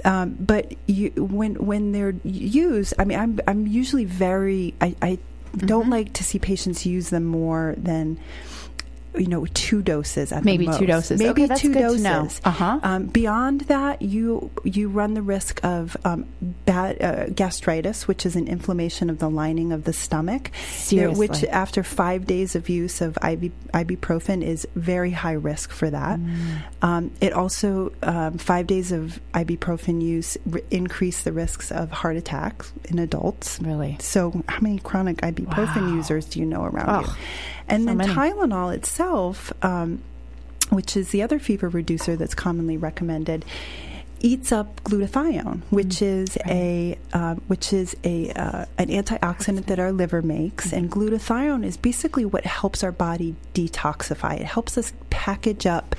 Um, 0.03 0.35
but 0.39 0.73
you, 0.85 1.11
when 1.17 1.55
when 1.55 1.91
they're 1.91 2.15
used, 2.23 2.93
I 2.99 3.05
mean, 3.05 3.19
I'm 3.19 3.39
I'm 3.47 3.67
usually 3.67 4.05
very 4.05 4.73
I, 4.81 4.95
I 5.01 5.17
don't 5.57 5.89
like 5.89 6.13
to 6.13 6.23
see 6.23 6.39
patients 6.39 6.85
use 6.85 7.09
them 7.09 7.23
more 7.23 7.75
than 7.77 8.19
you 9.17 9.27
know 9.27 9.45
two 9.53 9.81
doses 9.81 10.31
at 10.31 10.43
the 10.43 10.45
Maybe 10.45 10.67
two 10.67 10.85
doses. 10.85 11.19
Maybe 11.19 11.29
Okay, 11.31 11.45
that's 11.47 11.61
two 11.61 11.73
doses. 11.73 12.41
Uh-huh. 12.43 12.79
Um, 12.83 13.05
beyond 13.07 13.61
that, 13.61 14.01
you 14.01 14.51
you 14.63 14.89
run 14.89 15.13
the 15.13 15.21
risk 15.21 15.59
of 15.63 15.97
um, 16.05 16.25
bad, 16.65 17.01
uh, 17.01 17.25
gastritis, 17.27 18.07
which 18.07 18.25
is 18.25 18.35
an 18.35 18.47
inflammation 18.47 19.09
of 19.09 19.19
the 19.19 19.29
lining 19.29 19.71
of 19.71 19.83
the 19.83 19.93
stomach. 19.93 20.51
Seriously. 20.67 21.27
Which 21.27 21.43
after 21.45 21.83
five 21.83 22.25
days 22.25 22.55
of 22.55 22.69
use 22.69 23.01
of 23.01 23.15
ibuprofen 23.21 24.43
is 24.43 24.67
very 24.75 25.11
high 25.11 25.33
risk 25.33 25.71
for 25.71 25.89
that. 25.89 26.19
Mm. 26.19 26.61
Um, 26.81 27.11
it 27.21 27.33
also 27.33 27.91
um, 28.03 28.37
five 28.37 28.67
days 28.67 28.91
of 28.91 29.19
ibuprofen 29.33 30.01
use 30.01 30.37
r- 30.51 30.61
increase 30.71 31.23
the 31.23 31.31
risks 31.31 31.71
of 31.71 31.91
heart 31.91 32.15
attacks 32.17 32.71
in 32.85 32.99
adults. 32.99 33.59
Really? 33.61 33.97
So, 33.99 34.43
how 34.47 34.59
many 34.61 34.79
chronic 34.79 35.17
ibuprofen 35.17 35.89
Wow. 35.89 35.95
users 35.95 36.25
do 36.25 36.39
you 36.39 36.45
know 36.45 36.63
around 36.63 36.89
Ugh, 36.89 37.05
you? 37.07 37.13
And 37.67 37.83
so 37.83 37.87
then 37.87 37.97
many. 37.97 38.13
Tylenol 38.13 38.75
itself, 38.75 39.04
um, 39.61 40.01
which 40.69 40.97
is 40.97 41.09
the 41.09 41.21
other 41.21 41.39
fever 41.39 41.69
reducer 41.69 42.15
that's 42.15 42.35
commonly 42.35 42.77
recommended, 42.77 43.45
eats 44.19 44.51
up 44.51 44.83
glutathione, 44.83 45.61
which 45.69 46.01
is 46.01 46.37
a 46.45 46.97
uh, 47.13 47.35
which 47.47 47.71
is 47.73 47.95
a 48.03 48.31
uh, 48.31 48.65
an 48.77 48.87
antioxidant 48.87 49.65
that 49.67 49.79
our 49.79 49.91
liver 49.91 50.21
makes, 50.21 50.73
and 50.73 50.91
glutathione 50.91 51.63
is 51.63 51.77
basically 51.77 52.25
what 52.25 52.45
helps 52.45 52.83
our 52.83 52.91
body 52.91 53.35
detoxify. 53.53 54.39
It 54.39 54.45
helps 54.45 54.77
us 54.77 54.93
package 55.09 55.65
up 55.65 55.95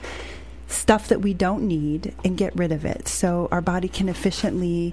stuff 0.68 1.06
that 1.08 1.20
we 1.20 1.32
don't 1.32 1.62
need 1.62 2.14
and 2.24 2.36
get 2.36 2.54
rid 2.56 2.72
of 2.72 2.84
it, 2.84 3.06
so 3.08 3.48
our 3.52 3.60
body 3.60 3.88
can 3.88 4.08
efficiently 4.08 4.92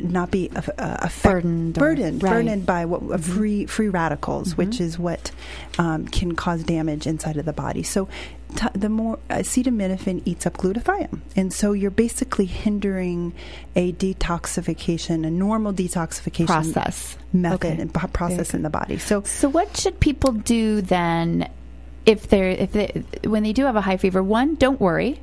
not 0.00 0.30
be 0.30 0.50
uh, 0.54 0.60
uh, 0.78 0.96
affect- 1.02 1.22
Burdened 1.44 1.74
burdened, 1.74 2.22
right. 2.22 2.30
burdened 2.32 2.66
by 2.66 2.84
what 2.84 3.02
uh, 3.12 3.18
free 3.18 3.66
free 3.66 3.88
radicals, 3.88 4.56
which 4.56 4.80
is 4.80 4.98
what 4.98 5.30
um, 5.78 6.06
can 6.08 6.34
cause 6.34 6.62
damage 6.64 7.06
inside 7.06 7.36
of 7.36 7.44
the 7.44 7.52
body. 7.52 7.82
So, 7.82 8.08
t- 8.56 8.66
the 8.74 8.88
more 8.88 9.18
acetaminophen 9.30 10.22
eats 10.24 10.46
up 10.46 10.56
glutathione, 10.56 11.20
and 11.36 11.52
so 11.52 11.72
you're 11.72 11.90
basically 11.92 12.46
hindering 12.46 13.34
a 13.76 13.92
detoxification, 13.92 15.26
a 15.26 15.30
normal 15.30 15.72
detoxification 15.72 16.46
Process. 16.46 17.16
method 17.32 17.64
Okay. 17.66 17.80
and 17.80 17.94
process 17.94 18.52
in 18.54 18.62
the 18.62 18.70
body. 18.70 18.98
So, 18.98 19.22
So 19.22 19.48
what 19.48 19.76
should 19.76 20.00
people 20.00 20.32
do 20.32 20.80
then 20.80 21.48
if 22.04 22.28
they're 22.28 22.50
if 22.50 22.72
they 22.72 23.04
when 23.24 23.42
they 23.44 23.52
do 23.52 23.64
have 23.64 23.76
a 23.76 23.80
high 23.80 23.96
fever? 23.96 24.22
One, 24.22 24.56
don't 24.56 24.80
worry. 24.80 25.20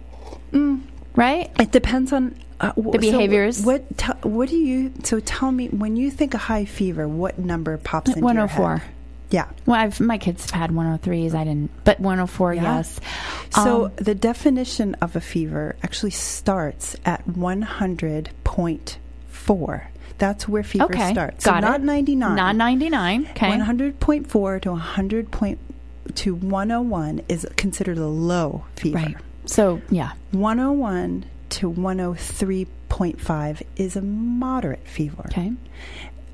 Right? 1.15 1.51
It 1.59 1.71
depends 1.71 2.13
on 2.13 2.35
uh, 2.61 2.73
The 2.75 2.97
behaviors. 2.99 3.57
So 3.57 3.65
what 3.65 3.97
t- 3.97 4.13
what 4.23 4.47
do 4.49 4.55
you? 4.57 4.93
So 5.03 5.19
tell 5.19 5.51
me 5.51 5.67
when 5.69 5.95
you 5.97 6.09
think 6.11 6.33
of 6.33 6.41
high 6.41 6.65
fever, 6.65 7.07
what 7.07 7.37
number 7.37 7.77
pops 7.77 8.09
into 8.09 8.19
your 8.19 8.25
One 8.25 8.35
hundred 8.37 8.55
four. 8.55 8.77
head? 8.77 8.89
Yeah. 9.31 9.47
Well, 9.65 9.79
I've 9.79 9.99
my 9.99 10.17
kids 10.17 10.49
have 10.51 10.59
had 10.59 10.71
one 10.71 10.85
hundred 10.85 11.03
threes. 11.03 11.33
I 11.33 11.43
didn't, 11.43 11.71
but 11.83 11.99
one 11.99 12.17
hundred 12.17 12.27
four. 12.27 12.53
Yeah. 12.53 12.77
Yes. 12.77 12.99
So 13.51 13.85
Um, 13.85 13.91
the 13.95 14.13
definition 14.15 14.95
of 15.01 15.15
a 15.15 15.21
fever 15.21 15.75
actually 15.83 16.11
starts 16.11 16.95
at 17.05 17.25
one 17.27 17.61
hundred 17.61 18.29
point 18.43 18.97
four. 19.29 19.87
That's 20.17 20.47
where 20.47 20.61
fever 20.63 20.85
okay, 20.85 21.13
starts. 21.13 21.45
got 21.45 21.53
so 21.53 21.57
it. 21.57 21.61
not 21.71 21.81
ninety 21.81 22.15
nine. 22.15 22.35
Not 22.35 22.55
ninety 22.55 22.89
nine. 22.89 23.25
Okay. 23.31 23.49
One 23.49 23.61
hundred 23.61 23.99
point 23.99 24.29
four 24.29 24.59
to 24.59 24.71
one 24.71 24.79
hundred 24.79 25.31
point 25.31 25.57
to 26.15 26.35
one 26.35 26.69
hundred 26.69 26.89
one 26.89 27.21
is 27.29 27.47
considered 27.55 27.97
a 27.97 28.07
low 28.07 28.65
fever. 28.75 28.97
Right. 28.97 29.15
So 29.45 29.81
yeah. 29.89 30.11
One 30.31 30.57
hundred 30.59 30.73
one 30.73 31.25
to 31.51 31.69
one 31.69 31.99
hundred 31.99 32.19
three 32.19 32.67
point 32.89 33.19
five 33.21 33.61
is 33.75 33.95
a 33.95 34.01
moderate 34.01 34.87
fever. 34.87 35.23
Okay. 35.27 35.53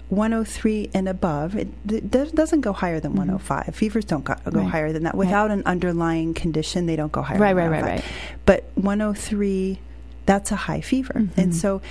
103 0.09 0.89
and 0.93 1.09
above, 1.09 1.53
it, 1.57 1.67
it 1.89 2.09
does- 2.09 2.31
doesn't 2.31 2.61
go 2.61 2.71
higher 2.71 2.97
than 2.99 3.13
105. 3.15 3.75
Fevers 3.75 4.05
don't 4.05 4.23
go, 4.23 4.35
go 4.35 4.51
Mm-hmm. 4.51 4.59
Right. 4.59 4.67
higher 4.69 4.93
than 4.93 5.03
that. 5.03 5.15
Without 5.15 5.51
an 5.51 5.63
underlying 5.65 6.33
condition, 6.33 6.85
they 6.85 6.95
don't 6.95 7.11
go 7.11 7.21
higher 7.21 7.37
Right, 7.37 7.53
right, 7.53 7.67
right, 7.67 7.81
105. 7.83 7.99
right. 8.05 8.11
But 8.45 8.63
103, 8.75 9.79
that's 10.25 10.51
a 10.53 10.55
high 10.55 10.79
fever. 10.79 11.13
Mm-hmm. 11.13 11.39
And 11.39 11.53
so 11.55 11.81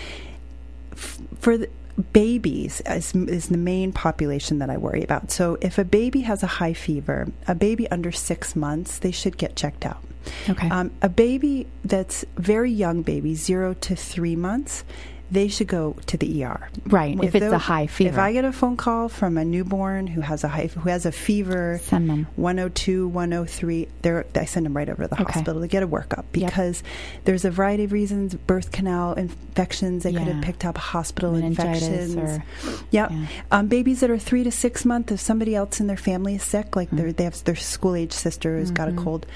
f- 0.93 1.19
for 1.41 1.59
the 1.59 1.69
babies 2.15 2.81
is, 2.87 3.15
is 3.15 3.49
the 3.49 3.59
main 3.59 3.93
population 3.93 4.61
that 4.61 4.71
I 4.71 4.79
worry 4.79 5.03
about. 5.05 5.31
So 5.31 5.59
if 5.61 5.77
a 5.77 5.85
baby 5.85 6.23
has 6.23 6.43
a 6.43 6.47
high 6.47 6.73
fever, 6.73 7.29
a 7.47 7.55
baby 7.55 7.87
under 7.91 8.13
six 8.13 8.57
months, 8.57 8.99
they 8.99 9.11
should 9.11 9.37
get 9.37 9.57
checked 9.57 9.85
out. 9.85 10.03
Okay. 10.49 10.69
Um, 10.69 10.91
a 11.03 11.09
baby 11.09 11.67
that's 11.85 12.25
very 12.37 12.71
young 12.73 13.03
baby, 13.03 13.35
zero 13.35 13.75
to 13.75 13.97
three 13.97 14.37
months, 14.37 14.85
they 15.29 15.49
should 15.49 15.67
go 15.67 15.97
to 16.07 16.17
the 16.17 16.45
ER. 16.45 16.69
Right, 16.87 17.19
if 17.21 17.35
it's 17.35 17.45
a 17.47 17.59
high 17.59 17.89
fever. 17.89 18.11
If 18.11 18.17
I 18.19 18.33
get 18.33 18.45
a 18.45 18.53
phone 18.53 18.77
call 18.77 19.09
from 19.09 19.37
a 19.37 19.45
newborn 19.45 20.07
who 20.07 20.21
has 20.21 20.45
a 20.45 20.49
high, 20.49 20.69
who 20.69 20.89
has 20.89 21.05
a 21.05 21.11
fever, 21.11 21.81
Send 21.83 22.09
them. 22.09 22.29
102, 22.37 23.09
103, 23.09 23.89
they're, 24.03 24.25
I 24.37 24.45
send 24.45 24.67
them 24.67 24.77
right 24.77 24.89
over 24.89 25.03
to 25.03 25.09
the 25.09 25.21
Okay. 25.23 25.33
hospital 25.33 25.61
to 25.63 25.67
get 25.67 25.83
a 25.83 25.89
workup 25.89 26.27
because 26.31 26.85
there's 27.25 27.45
a 27.45 27.51
variety 27.51 27.83
of 27.83 27.91
reasons, 27.91 28.37
birth 28.37 28.71
canal 28.71 29.15
infections, 29.15 30.05
they 30.05 30.13
could 30.13 30.29
have 30.29 30.43
picked 30.45 30.65
up 30.65 30.79
hospital 30.79 31.33
Meningitis 31.33 31.83
infections. 31.89 32.15
or- 32.69 32.77
Yep. 32.93 33.11
yeah. 33.11 33.27
Um, 33.51 33.67
babies 33.67 33.99
that 34.01 34.11
are 34.11 34.19
three 34.19 34.45
to 34.45 34.53
six 34.53 34.85
months, 34.85 35.11
if 35.11 35.19
somebody 35.19 35.57
else 35.57 35.81
in 35.81 35.89
their 35.89 35.97
family 35.97 36.37
is 36.37 36.45
sick, 36.45 36.77
like 36.77 36.89
they're 36.93 37.13
they 37.13 37.25
have 37.25 37.43
their 37.43 37.57
school 37.57 37.97
age 37.97 38.13
sister 38.13 38.59
who's 38.61 38.71
got 38.71 38.87
Mm-hmm. 38.89 38.99
a 39.01 39.03
cold, 39.03 39.27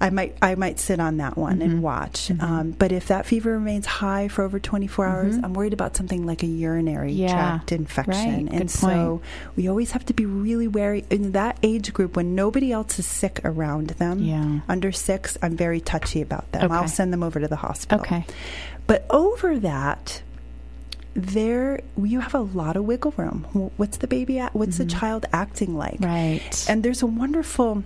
I 0.00 0.10
might 0.10 0.36
I 0.42 0.54
might 0.56 0.78
sit 0.78 1.00
on 1.00 1.16
that 1.18 1.36
one 1.38 1.62
and 1.62 1.82
watch. 1.82 2.30
Um, 2.40 2.72
but 2.72 2.92
if 2.92 3.08
that 3.08 3.24
fever 3.26 3.52
remains 3.52 3.86
high 3.86 4.28
for 4.28 4.42
over 4.44 4.58
24 4.58 5.06
hours, 5.06 5.36
I'm 5.42 5.54
worried 5.54 5.72
about 5.72 5.96
something 5.96 6.26
like 6.26 6.42
a 6.42 6.46
urinary 6.46 7.12
Mm-hmm. 7.12 7.22
Yeah. 7.22 7.32
tract 7.32 7.72
infection. 7.72 8.46
Right. 8.46 8.60
And 8.60 8.70
so 8.70 9.22
we 9.56 9.68
always 9.68 9.92
have 9.92 10.04
to 10.06 10.12
be 10.14 10.26
really 10.26 10.68
wary 10.68 11.04
in 11.10 11.32
that 11.32 11.58
age 11.62 11.92
group 11.92 12.16
when 12.16 12.34
nobody 12.34 12.70
else 12.72 12.98
is 12.98 13.06
sick 13.06 13.40
around 13.44 13.90
them. 13.90 14.18
Yeah. 14.18 14.60
Under 14.68 14.92
six, 14.92 15.38
I'm 15.42 15.56
very 15.56 15.80
touchy 15.80 16.20
about 16.20 16.50
them. 16.52 16.64
Okay. 16.64 16.74
I'll 16.74 16.88
send 16.88 17.12
them 17.12 17.22
over 17.22 17.40
to 17.40 17.48
the 17.48 17.56
hospital. 17.56 18.00
Okay. 18.04 18.26
But 18.86 19.06
over 19.08 19.58
that, 19.60 20.22
there 21.14 21.80
you 21.96 22.20
have 22.20 22.34
a 22.34 22.40
lot 22.40 22.76
of 22.76 22.84
wiggle 22.84 23.14
room. 23.16 23.44
What's 23.76 23.98
the 23.98 24.08
baby? 24.08 24.38
At, 24.40 24.54
what's 24.54 24.78
the 24.78 24.84
child 24.86 25.26
acting 25.32 25.76
like? 25.76 25.94
Mm-hmm. 26.00 26.04
Right. 26.04 26.66
And 26.68 26.82
there's 26.82 27.02
a 27.02 27.06
wonderful 27.06 27.84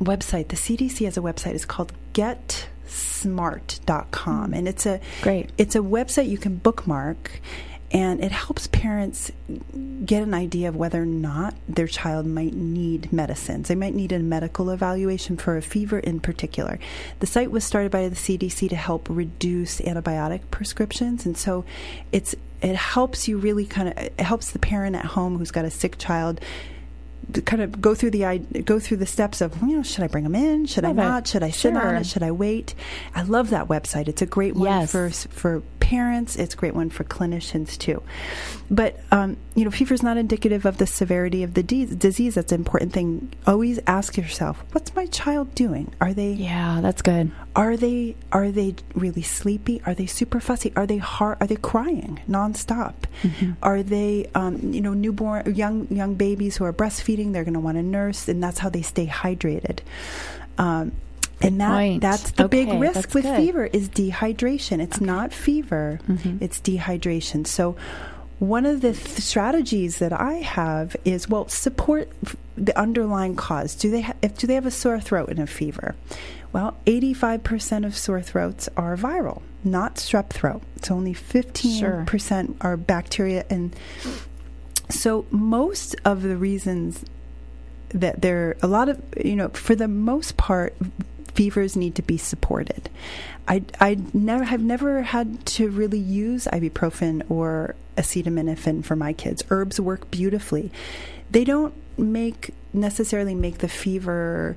website. 0.00 0.48
The 0.48 0.56
CDC 0.56 1.04
has 1.04 1.16
a 1.16 1.20
website. 1.20 1.54
It's 1.54 1.64
called 1.64 1.92
GetSmart.com, 2.14 4.54
and 4.54 4.68
it's 4.68 4.86
a 4.86 5.00
Great. 5.22 5.50
It's 5.58 5.74
a 5.74 5.80
website 5.80 6.28
you 6.28 6.38
can 6.38 6.56
bookmark, 6.56 7.40
and 7.90 8.22
it 8.22 8.32
helps 8.32 8.66
parents 8.66 9.32
get 10.04 10.22
an 10.22 10.34
idea 10.34 10.68
of 10.68 10.76
whether 10.76 11.02
or 11.02 11.06
not 11.06 11.54
their 11.68 11.86
child 11.86 12.26
might 12.26 12.54
need 12.54 13.12
medicines. 13.12 13.68
They 13.68 13.74
might 13.74 13.94
need 13.94 14.12
a 14.12 14.18
medical 14.18 14.70
evaluation 14.70 15.36
for 15.36 15.56
a 15.56 15.62
fever 15.62 15.98
in 15.98 16.20
particular. 16.20 16.78
The 17.20 17.26
site 17.26 17.50
was 17.50 17.64
started 17.64 17.92
by 17.92 18.08
the 18.08 18.16
CDC 18.16 18.68
to 18.70 18.76
help 18.76 19.06
reduce 19.08 19.80
antibiotic 19.80 20.42
prescriptions, 20.50 21.26
and 21.26 21.36
so 21.36 21.64
it's 22.12 22.34
it 22.62 22.74
helps 22.74 23.28
you 23.28 23.38
really 23.38 23.66
kind 23.66 23.88
of 23.88 23.98
it 23.98 24.20
helps 24.20 24.50
the 24.50 24.58
parent 24.58 24.96
at 24.96 25.04
home 25.04 25.38
who's 25.38 25.50
got 25.50 25.64
a 25.64 25.70
sick 25.70 25.98
child 25.98 26.40
kind 27.44 27.60
of 27.60 27.80
go 27.80 27.94
through 27.94 28.10
the 28.12 28.38
go 28.64 28.78
through 28.78 28.98
the 28.98 29.06
steps 29.06 29.40
of 29.40 29.60
you 29.62 29.76
know 29.76 29.82
should 29.82 30.04
I 30.04 30.06
bring 30.06 30.24
them 30.24 30.34
in? 30.34 30.66
Should 30.66 30.84
Love 30.84 30.98
I 30.98 31.02
it. 31.02 31.08
not? 31.08 31.26
Should 31.26 31.42
I 31.42 31.50
sit 31.50 31.76
on 31.76 31.96
it? 31.96 32.06
Should 32.06 32.22
I 32.22 32.30
wait? 32.30 32.74
I 33.14 33.22
love 33.22 33.50
that 33.50 33.66
website. 33.68 34.06
It's 34.08 34.22
a 34.22 34.26
great 34.26 34.54
one 34.54 34.66
Yes. 34.68 34.92
for 34.92 35.10
for 35.10 35.62
parents. 35.80 36.36
It's 36.36 36.54
a 36.54 36.56
great 36.56 36.74
one 36.74 36.90
for 36.90 37.04
clinicians 37.04 37.76
too. 37.78 38.02
But 38.70 38.98
um, 39.12 39.36
you 39.54 39.64
know 39.64 39.70
fever 39.70 39.94
is 39.94 40.02
not 40.02 40.16
indicative 40.16 40.64
of 40.66 40.78
the 40.78 40.86
severity 40.86 41.42
of 41.42 41.54
the 41.54 41.62
de- 41.62 41.86
disease. 41.86 42.34
That's 42.36 42.52
an 42.52 42.60
important 42.60 42.92
thing. 42.92 43.32
Always 43.46 43.80
ask 43.86 44.16
yourself 44.16 44.62
what's 44.72 44.94
my 44.94 45.06
child 45.06 45.54
doing? 45.54 45.92
Are 46.00 46.14
they 46.14 46.30
yeah, 46.32 46.80
that's 46.80 47.02
good. 47.02 47.30
Are 47.56 47.76
they 47.76 48.14
are 48.32 48.50
they 48.52 48.74
really 48.94 49.22
sleepy? 49.22 49.80
Are 49.86 49.94
they 49.94 50.06
super 50.06 50.38
fussy? 50.40 50.72
Are 50.76 50.86
they 50.86 50.98
heart? 50.98 51.38
Are 51.40 51.46
they 51.46 51.56
crying 51.56 52.20
nonstop? 52.28 52.94
Mm-hmm. 53.22 53.52
Are 53.62 53.82
they 53.82 54.28
um, 54.34 54.72
you 54.74 54.80
know 54.82 54.92
newborn 54.94 55.54
young 55.54 55.88
young 55.90 56.14
babies 56.14 56.58
who 56.58 56.64
are 56.64 56.72
breastfeeding? 56.72 57.32
They're 57.32 57.44
going 57.44 57.54
to 57.54 57.60
want 57.60 57.78
to 57.78 57.82
nurse, 57.82 58.28
and 58.28 58.42
that's 58.42 58.58
how 58.58 58.68
they 58.68 58.82
stay 58.82 59.06
hydrated. 59.06 59.78
Um, 60.58 60.92
and 61.42 61.60
that 61.60 61.68
point. 61.70 62.00
that's 62.02 62.30
the 62.32 62.46
big 62.48 62.68
risk 62.68 63.12
with 63.14 63.24
good. 63.24 63.36
fever 63.36 63.64
is 63.66 63.88
dehydration. 63.88 64.80
It's 64.80 65.00
not 65.00 65.32
fever; 65.32 65.98
Mm-hmm. 66.08 66.38
it's 66.44 66.60
dehydration. 66.60 67.46
So, 67.46 67.76
one 68.38 68.64
of 68.66 68.80
the 68.82 68.92
th- 68.92 69.18
strategies 69.20 69.98
that 69.98 70.12
I 70.12 70.34
have 70.34 70.94
is 71.04 71.28
well 71.28 71.48
support 71.48 72.10
f- 72.24 72.36
the 72.56 72.78
underlying 72.78 73.36
cause. 73.36 73.74
Do 73.74 73.90
they 73.90 74.00
ha- 74.02 74.14
if 74.22 74.36
do 74.38 74.46
they 74.46 74.54
have 74.54 74.66
a 74.66 74.70
sore 74.70 75.00
throat 75.00 75.28
and 75.30 75.38
a 75.38 75.46
fever? 75.46 75.94
Well, 76.52 76.76
eighty-five 76.86 77.42
percent 77.44 77.84
of 77.84 77.96
sore 77.96 78.22
throats 78.22 78.68
are 78.76 78.96
viral, 78.96 79.42
not 79.64 79.96
strep 79.96 80.30
throat. 80.30 80.62
It's 80.76 80.90
only 80.90 81.12
fifteen 81.12 82.06
percent 82.06 82.56
are 82.60 82.76
bacteria, 82.76 83.44
and 83.50 83.74
so 84.88 85.26
most 85.30 85.96
of 86.04 86.22
the 86.22 86.36
reasons 86.36 87.04
that 87.90 88.20
there 88.20 88.56
a 88.62 88.66
lot 88.66 88.88
of 88.88 89.02
you 89.22 89.36
know 89.36 89.48
for 89.50 89.74
the 89.74 89.88
most 89.88 90.36
part 90.36 90.76
fevers 91.34 91.76
need 91.76 91.94
to 91.94 92.02
be 92.02 92.16
supported. 92.16 92.88
I 93.46 93.62
i 93.80 93.98
never 94.12 94.44
have 94.44 94.62
never 94.62 95.02
had 95.02 95.44
to 95.46 95.68
really 95.70 95.98
use 95.98 96.48
ibuprofen 96.52 97.30
or 97.30 97.74
acetaminophen 97.96 98.84
for 98.84 98.96
my 98.96 99.12
kids. 99.12 99.44
Herbs 99.50 99.80
work 99.80 100.10
beautifully. 100.10 100.72
They 101.30 101.44
don't 101.44 101.74
make 101.98 102.52
necessarily 102.72 103.34
make 103.34 103.58
the 103.58 103.68
fever 103.68 104.56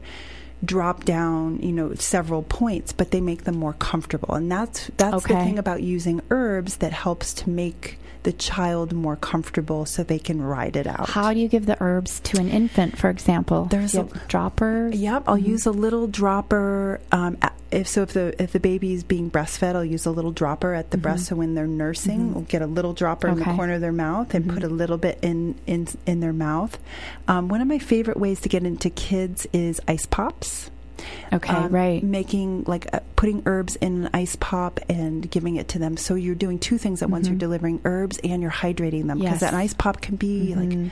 drop 0.65 1.05
down 1.05 1.57
you 1.61 1.71
know 1.71 1.93
several 1.95 2.43
points 2.43 2.91
but 2.91 3.11
they 3.11 3.21
make 3.21 3.45
them 3.45 3.55
more 3.55 3.73
comfortable 3.73 4.33
and 4.35 4.51
that's 4.51 4.91
that's 4.97 5.23
the 5.23 5.29
thing 5.29 5.57
about 5.57 5.81
using 5.81 6.19
herbs 6.31 6.77
that 6.77 6.91
helps 6.91 7.33
to 7.33 7.49
make 7.49 7.97
the 8.23 8.33
child 8.33 8.91
more 8.91 9.15
comfortable 9.15 9.85
so 9.85 10.03
they 10.03 10.19
can 10.19 10.41
ride 10.41 10.75
it 10.75 10.85
out 10.85 11.09
How 11.09 11.33
do 11.33 11.39
you 11.39 11.47
give 11.47 11.65
the 11.65 11.77
herbs 11.79 12.19
to 12.21 12.37
an 12.41 12.49
infant, 12.49 12.97
for 12.97 13.09
example? 13.09 13.65
There's 13.71 13.95
a- 13.95 13.99
have 13.99 14.27
droppers. 14.27 14.95
Yep, 14.95 15.23
I'll 15.25 15.37
Mm-hmm. 15.37 15.49
use 15.49 15.65
a 15.65 15.71
little 15.71 16.05
dropper. 16.07 16.99
Um, 17.13 17.37
if 17.71 17.87
so, 17.87 18.01
if 18.03 18.13
the 18.13 18.41
if 18.41 18.51
the 18.51 18.59
baby 18.59 18.93
is 18.93 19.03
being 19.03 19.29
breastfed, 19.29 19.75
I'll 19.75 19.85
use 19.85 20.05
a 20.05 20.11
little 20.11 20.31
dropper 20.31 20.73
at 20.73 20.91
the 20.91 20.97
breast. 20.97 21.27
So 21.27 21.35
when 21.35 21.55
they're 21.55 21.67
nursing, 21.67 22.33
we'll 22.33 22.43
get 22.43 22.61
a 22.61 22.67
little 22.67 22.93
dropper 22.93 23.27
in 23.27 23.35
the 23.35 23.41
Mm-hmm. 23.45 23.55
Corner 23.55 23.73
of 23.73 23.81
their 23.81 23.91
mouth 23.91 24.33
and 24.33 24.49
put 24.49 24.63
a 24.63 24.67
little 24.69 24.97
bit 24.97 25.19
in 25.21 25.55
in 25.67 25.87
in 26.05 26.19
their 26.19 26.33
mouth. 26.33 26.77
Um, 27.27 27.47
one 27.47 27.61
of 27.61 27.67
my 27.67 27.79
favorite 27.79 28.17
ways 28.17 28.41
to 28.41 28.49
get 28.49 28.63
into 28.63 28.89
kids 28.89 29.47
is 29.53 29.79
ice 29.87 30.05
pops. 30.05 30.71
Okay, 31.31 31.53
Um, 31.53 31.71
right. 31.71 32.03
Making 32.03 32.65
like 32.67 32.93
uh, 32.93 32.99
putting 33.15 33.43
herbs 33.45 33.77
in 33.77 34.03
an 34.05 34.09
ice 34.13 34.35
pop 34.37 34.81
and 34.89 35.29
giving 35.31 35.55
it 35.55 35.69
to 35.69 35.79
them. 35.79 35.95
So 35.95 36.15
you're 36.15 36.35
doing 36.35 36.59
two 36.59 36.77
things 36.77 37.01
at 37.01 37.09
once. 37.09 37.27
You're 37.29 37.37
delivering 37.37 37.79
herbs 37.85 38.19
and 38.23 38.41
you're 38.41 38.51
hydrating 38.51 39.07
them 39.07 39.19
because 39.19 39.35
Mm-hmm. 39.37 39.43
Yes. 39.45 39.53
an 39.53 39.55
ice 39.55 39.73
pop 39.73 40.01
can 40.01 40.17
be 40.17 40.55
like 40.55 40.69
Mhm. 40.69 40.89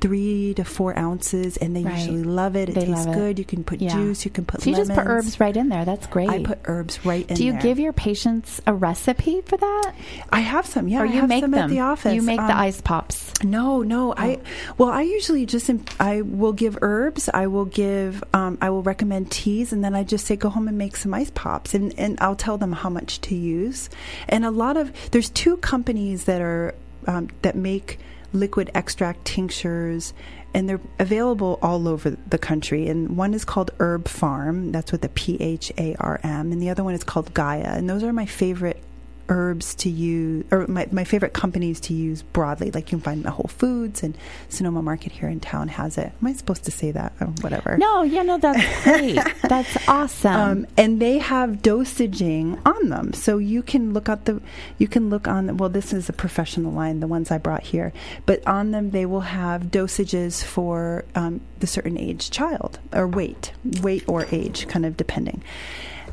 Three 0.00 0.54
to 0.54 0.64
four 0.64 0.98
ounces, 0.98 1.56
and 1.56 1.74
they 1.76 1.82
Right. 1.84 1.98
usually 1.98 2.22
love 2.22 2.56
it. 2.56 2.68
It 2.70 2.74
They 2.74 2.86
tastes 2.86 3.06
love 3.06 3.14
it. 3.16 3.18
good. 3.18 3.38
You 3.38 3.44
can 3.44 3.64
put 3.64 3.80
Yeah. 3.80 3.92
juice. 3.94 4.24
You 4.24 4.30
can 4.30 4.44
put. 4.44 4.62
So 4.62 4.70
you 4.70 4.76
just 4.76 4.92
put 4.92 5.06
herbs 5.06 5.38
right 5.40 5.56
in 5.56 5.68
there. 5.68 5.84
That's 5.84 6.06
great. 6.06 6.28
I 6.30 6.42
put 6.42 6.58
herbs 6.64 7.04
right 7.04 7.22
in 7.22 7.26
there. 7.28 7.36
Do 7.36 7.44
you 7.44 7.52
there. 7.52 7.60
give 7.62 7.78
your 7.78 7.92
patients 7.92 8.60
a 8.66 8.74
recipe 8.74 9.42
for 9.44 9.56
that? 9.56 9.92
I 10.32 10.40
have 10.40 10.66
some. 10.66 10.88
Yeah, 10.88 11.02
or 11.02 11.06
I 11.06 11.12
you 11.12 11.20
have 11.20 11.28
make 11.28 11.42
some 11.44 11.50
them? 11.52 11.64
at 11.64 11.70
the 11.70 11.80
office. 11.80 12.14
You 12.14 12.22
make 12.22 12.40
Um, 12.40 12.46
the 12.48 12.56
ice 12.56 12.80
pops. 12.80 13.32
No, 13.44 13.82
no. 13.82 14.12
I 14.16 14.34
Oh. 14.34 14.38
well, 14.78 14.88
I 14.90 15.02
usually 15.02 15.46
just 15.46 15.70
I 16.00 16.22
will 16.22 16.52
give 16.52 16.78
herbs. 16.82 17.28
I 17.32 17.46
will 17.46 17.66
give. 17.66 18.24
Um, 18.34 18.58
I 18.60 18.70
will 18.70 18.82
recommend 18.82 19.30
teas, 19.30 19.72
and 19.72 19.84
then 19.84 19.94
I 19.94 20.02
just 20.02 20.26
say 20.26 20.36
go 20.36 20.48
home 20.48 20.66
and 20.68 20.76
make 20.78 20.96
some 20.96 21.12
ice 21.14 21.30
pops, 21.34 21.74
and 21.74 21.94
and 21.98 22.18
I'll 22.20 22.34
tell 22.36 22.58
them 22.58 22.72
how 22.72 22.88
much 22.90 23.20
to 23.22 23.34
use. 23.34 23.88
And 24.28 24.44
a 24.44 24.50
lot 24.50 24.76
of 24.76 24.90
there's 25.10 25.28
two 25.30 25.58
companies 25.58 26.24
that 26.24 26.40
are 26.40 26.74
um, 27.06 27.28
that 27.42 27.56
make 27.56 27.98
liquid 28.32 28.70
extract 28.74 29.24
tinctures. 29.24 30.12
And 30.52 30.68
they're 30.68 30.80
available 30.98 31.58
all 31.62 31.86
over 31.86 32.10
the 32.10 32.38
country. 32.38 32.88
And 32.88 33.16
one 33.16 33.34
is 33.34 33.44
called 33.44 33.70
Herb 33.78 34.04
Pharm. 34.04 34.72
That's 34.72 34.90
with 34.90 35.02
the 35.02 35.08
P 35.10 35.36
H 35.38 35.72
A 35.78 35.94
R 36.00 36.18
M. 36.24 36.50
And 36.50 36.60
the 36.60 36.70
other 36.70 36.82
one 36.82 36.94
is 36.94 37.04
called 37.04 37.32
Gaia. 37.34 37.76
And 37.76 37.88
those 37.88 38.02
are 38.02 38.12
my 38.12 38.26
favorite 38.26 38.82
herbs 39.30 39.74
to 39.76 39.88
use, 39.88 40.44
or 40.50 40.66
my, 40.66 40.86
my 40.90 41.04
favorite 41.04 41.32
companies 41.32 41.80
to 41.80 41.94
use 41.94 42.22
broadly. 42.22 42.70
Like 42.70 42.90
you 42.90 42.98
can 42.98 43.00
find 43.00 43.20
them 43.20 43.28
at 43.28 43.34
Whole 43.34 43.48
Foods 43.48 44.02
and 44.02 44.18
Sonoma 44.48 44.82
Market 44.82 45.12
here 45.12 45.28
in 45.28 45.40
town 45.40 45.68
has 45.68 45.96
it. 45.96 46.12
Am 46.20 46.26
I 46.26 46.32
supposed 46.34 46.64
to 46.64 46.70
say 46.70 46.90
that? 46.90 47.12
Oh, 47.20 47.26
whatever. 47.40 47.78
No, 47.78 48.02
yeah, 48.02 48.22
no, 48.22 48.36
that's 48.36 48.82
great. 48.84 49.18
that's 49.42 49.88
awesome. 49.88 50.34
Um, 50.34 50.66
and 50.76 51.00
they 51.00 51.18
have 51.18 51.62
dosaging 51.62 52.60
on 52.66 52.88
them, 52.90 53.12
so 53.12 53.38
you 53.38 53.62
can 53.62 53.94
look 53.94 54.08
at 54.08 54.24
the. 54.26 54.42
You 54.78 54.88
can 54.88 55.08
look 55.08 55.28
on. 55.28 55.56
Well, 55.56 55.70
this 55.70 55.92
is 55.92 56.08
a 56.08 56.12
professional 56.12 56.72
line, 56.72 57.00
the 57.00 57.06
ones 57.06 57.30
I 57.30 57.38
brought 57.38 57.62
here, 57.62 57.92
but 58.26 58.46
on 58.46 58.72
them 58.72 58.90
they 58.90 59.06
will 59.06 59.20
have 59.20 59.64
dosages 59.64 60.42
for 60.42 61.04
um, 61.14 61.40
the 61.60 61.66
certain 61.66 61.96
age 61.96 62.30
child 62.30 62.78
or 62.92 63.06
weight, 63.06 63.52
weight 63.80 64.04
or 64.08 64.26
age, 64.32 64.66
kind 64.66 64.84
of 64.84 64.96
depending. 64.96 65.42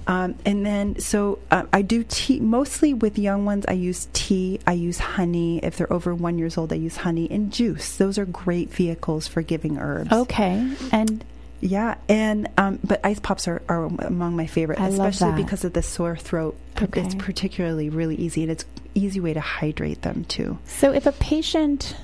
Um, 0.08 0.36
and 0.46 0.65
then, 0.65 1.00
so 1.00 1.39
uh, 1.52 1.63
I 1.74 1.82
do 1.82 2.04
tea 2.08 2.39
mostly 2.39 2.93
with 2.93 3.20
young 3.20 3.43
ones. 3.46 3.65
I 3.67 3.74
use 3.74 4.08
tea. 4.13 4.60
I 4.65 4.72
use 4.74 4.98
honey. 5.00 5.60
If 5.60 5.78
they're 5.78 5.91
over 5.91 6.15
one 6.15 6.38
years 6.38 6.58
old, 6.58 6.72
I 6.72 6.78
use 6.78 6.98
honey 6.98 7.28
and 7.30 7.52
juice. 7.52 7.98
Those 7.98 8.17
are 8.17 8.26
great 8.26 8.72
vehicles 8.72 9.28
for 9.28 9.41
giving 9.41 9.78
herbs. 9.78 10.12
okay, 10.12 10.65
and 10.91 11.24
Yeah, 11.60 11.96
and 12.08 12.48
um, 12.58 12.80
but 12.84 13.02
ice 13.04 13.20
pops 13.20 13.48
are, 13.48 13.62
are 13.67 13.86
among 13.86 14.36
my 14.36 14.48
favorite, 14.48 14.80
I 14.80 14.88
especially 14.88 15.34
because 15.43 15.65
of 15.65 15.74
the 15.74 15.84
sore 15.84 16.15
throat. 16.15 16.56
Okay. 16.82 17.02
It's 17.02 17.15
particularly 17.15 17.89
really 17.89 18.15
easy, 18.15 18.43
and 18.43 18.52
it's 18.52 18.63
easy 18.93 19.20
way 19.20 19.34
to 19.34 19.41
hydrate 19.41 20.02
them 20.04 20.24
too. 20.26 20.58
so 20.65 20.91
if 20.93 21.06
a 21.06 21.12
patient 21.12 21.96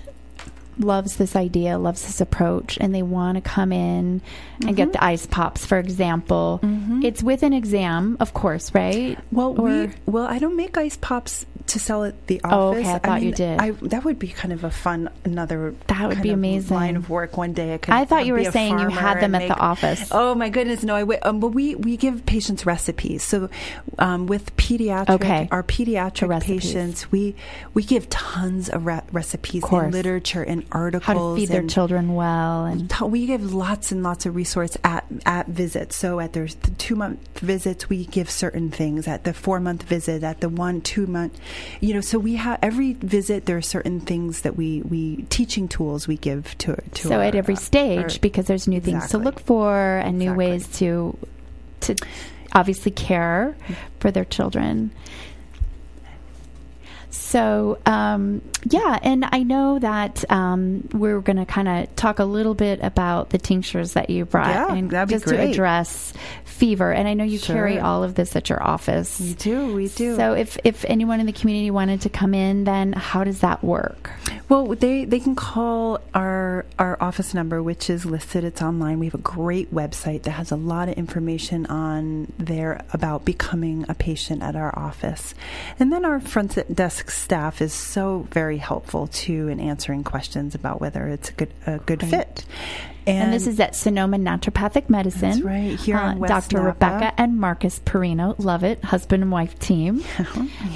loves 0.80 1.18
this 1.18 1.36
idea, 1.36 1.78
loves 1.78 2.04
this 2.04 2.22
approach, 2.22 2.78
and 2.82 2.94
they 2.94 3.04
want 3.04 3.36
to 3.36 3.42
come 3.42 3.72
in 3.72 4.22
and 4.66 4.76
get 4.76 4.94
the 4.94 5.04
ice 5.04 5.26
pops, 5.26 5.66
for 5.66 5.78
example, 5.78 6.60
it's 7.04 7.22
with 7.24 7.44
an 7.44 7.54
exam, 7.54 8.18
of 8.20 8.34
course, 8.34 8.74
right? 8.74 9.18
Well, 9.32 9.56
Or- 9.60 9.64
we 9.70 9.90
well, 10.06 10.26
I 10.26 10.40
don't 10.40 10.56
make 10.56 10.78
ice 10.78 10.98
pops 11.00 11.46
to 11.66 11.80
sell 11.80 12.04
at 12.04 12.28
the 12.28 12.42
Oh, 12.44 12.72
office. 12.72 12.82
okay, 12.82 12.92
I 12.92 13.00
thought 13.00 13.22
you 13.22 13.32
did. 13.32 13.58
I, 13.60 13.72
that 13.72 14.04
would 14.04 14.20
be 14.20 14.28
kind 14.28 14.52
of 14.52 14.66
a 14.66 14.70
fun 14.72 15.10
another. 15.24 15.74
That 15.88 16.10
would 16.10 16.22
be 16.22 16.32
amazing. 16.32 16.76
Line 16.76 16.96
of 16.98 17.10
work 17.10 17.38
one 17.38 17.54
day. 17.54 17.76
I 17.76 17.78
could. 17.78 17.94
I 17.94 18.04
thought 18.04 18.26
you 18.26 18.34
were 18.34 18.52
saying 18.52 18.80
you 18.80 18.90
had 18.90 19.22
them 19.22 19.34
at 19.34 19.48
the 19.48 19.56
office. 19.58 20.10
Oh 20.12 20.36
my 20.36 20.50
goodness, 20.50 20.84
no! 20.84 20.94
I 20.96 21.00
w- 21.02 21.20
um, 21.24 21.40
but 21.40 21.50
we 21.50 21.76
we 21.76 21.96
give 21.96 22.26
patients 22.26 22.66
recipes. 22.66 23.24
So 23.24 23.50
um, 23.98 24.28
with 24.28 24.54
pediatric, 24.58 25.10
Okay. 25.12 25.48
our 25.52 25.64
pediatric 25.64 26.42
patients, 26.44 27.10
we 27.14 27.36
we 27.74 27.84
give 27.84 28.10
tons 28.10 28.68
of 28.68 28.86
re- 28.86 29.00
recipes 29.14 29.64
and 29.64 29.94
literature 29.94 30.44
and 30.44 30.63
articles. 30.72 31.06
How 31.06 31.14
to 31.14 31.36
feed 31.36 31.50
their 31.50 31.68
children 31.68 32.16
well, 32.16 32.66
and 32.66 32.92
we 33.02 33.26
give 33.26 33.54
lots 33.54 33.92
and 33.92 34.04
lots 34.04 34.26
of 34.26 34.36
resource 34.36 34.78
at 34.84 35.06
at 35.26 35.48
visits. 35.48 35.96
So 35.96 36.20
at 36.20 36.34
their 36.34 36.48
two 36.48 36.96
month 36.96 37.40
visits, 37.40 37.90
we 37.90 38.06
give 38.06 38.30
certain 38.30 38.72
things. 38.72 39.08
At 39.08 39.24
the 39.24 39.34
four 39.34 39.60
month 39.60 39.84
visit, 39.84 40.24
at 40.24 40.42
the 40.42 40.50
one 40.50 40.82
two 40.82 41.08
month, 41.08 41.40
you 41.82 41.94
know. 41.94 42.02
So 42.02 42.20
we 42.20 42.36
have 42.36 42.60
every 42.62 42.94
visit. 42.94 43.46
There 43.46 43.58
are 43.58 43.62
certain 43.62 44.00
things 44.02 44.42
that 44.42 44.56
we 44.56 44.82
we 44.82 45.24
teaching 45.30 45.68
tools 45.68 46.08
we 46.08 46.18
give 46.18 46.58
to 46.60 46.76
to. 46.76 47.08
so 47.08 47.16
our, 47.16 47.24
at 47.24 47.36
every 47.36 47.56
uh, 47.56 47.58
stage 47.58 48.14
our- 48.16 48.20
because 48.20 48.46
there's 48.46 48.68
new 48.68 48.82
things 48.82 49.10
to 49.10 49.18
look 49.18 49.40
for 49.40 49.98
and 49.98 50.20
new 50.20 50.32
Exactly. 50.34 50.46
ways 50.48 50.68
to 50.80 51.18
to 51.82 51.96
obviously 52.54 52.92
care 52.92 53.56
for 54.00 54.12
their 54.12 54.26
children 54.26 54.92
so 57.14 57.78
um, 57.86 58.42
yeah 58.70 58.98
and 59.04 59.24
i 59.32 59.44
know 59.44 59.78
that 59.80 60.24
um, 60.32 60.88
we're 60.94 61.22
going 61.22 61.38
to 61.38 61.46
kind 61.46 61.68
of 61.68 61.96
talk 61.96 62.20
a 62.20 62.26
little 62.26 62.56
bit 62.56 62.80
about 62.82 63.30
the 63.30 63.38
tinctures 63.38 63.94
that 63.94 64.10
you 64.10 64.26
brought 64.26 64.48
Yeah, 64.50 64.74
and 64.74 64.90
just 65.10 65.28
to 65.28 65.36
address 65.40 66.12
fever 66.46 66.92
and 66.92 67.08
i 67.08 67.14
know 67.14 67.24
you 67.24 67.40
carry 67.40 67.80
all 67.80 68.04
of 68.04 68.16
this 68.16 68.36
at 68.36 68.50
your 68.50 68.62
office 68.64 69.20
We 69.20 69.34
do, 69.36 69.74
we 69.76 69.88
do. 69.90 70.16
so 70.16 70.34
if, 70.34 70.58
if 70.64 70.86
anyone 70.86 71.20
in 71.20 71.26
the 71.26 71.32
community 71.34 71.70
wanted 71.72 72.02
to 72.02 72.10
come 72.10 72.34
in 72.34 72.64
then 72.64 72.94
how 72.94 73.24
does 73.24 73.40
that 73.42 73.64
work 73.64 74.10
Well, 74.50 74.68
they 74.76 75.06
they 75.06 75.20
can 75.20 75.36
call 75.36 76.00
our 76.14 76.66
our 76.78 76.98
office 77.02 77.34
number, 77.34 77.64
which 77.64 77.90
is 77.90 78.06
listed. 78.06 78.44
It's 78.44 78.62
online. 78.62 79.00
We 79.00 79.08
have 79.08 79.16
a 79.16 79.24
great 79.24 79.74
website 79.74 80.24
that 80.24 80.32
has 80.32 80.52
a 80.52 80.56
lot 80.58 80.90
of 80.90 80.96
information 80.96 81.66
on 81.68 82.32
there 82.38 82.84
about 82.94 83.26
becoming 83.26 83.86
a 83.90 83.96
patient 83.96 84.44
at 84.44 84.56
our 84.56 84.78
office, 84.78 85.34
and 85.80 85.92
then 85.92 86.04
our 86.06 86.20
front 86.20 86.54
desk 86.76 87.03
staff 87.10 87.62
is 87.62 87.74
so 87.74 88.28
very 88.32 88.58
helpful 88.58 89.08
too 89.08 89.48
in 89.48 89.60
answering 89.60 90.04
questions 90.04 90.56
about 90.56 90.82
whether 90.82 91.08
it's 91.08 91.30
a 91.30 91.34
good 91.34 91.54
a 91.66 91.78
good 91.80 92.00
Great. 92.00 92.12
fit. 92.12 92.46
And, 93.06 93.34
this 93.34 93.48
is 93.48 93.60
at 93.60 93.76
Sonoma 93.76 94.18
Naturopathic 94.18 94.90
Medicine. 94.90 95.32
That's 95.32 95.42
right, 95.42 95.78
here 95.78 96.16
West 96.18 96.50
Dr. 96.50 96.64
Napa. 96.64 96.68
Rebecca 96.68 97.14
and 97.18 97.38
Marcus 97.38 97.80
Perino. 97.80 98.36
Love 98.38 98.64
it. 98.64 98.84
Husband 98.84 99.22
and 99.22 99.32
wife 99.32 99.58
team. 99.60 100.04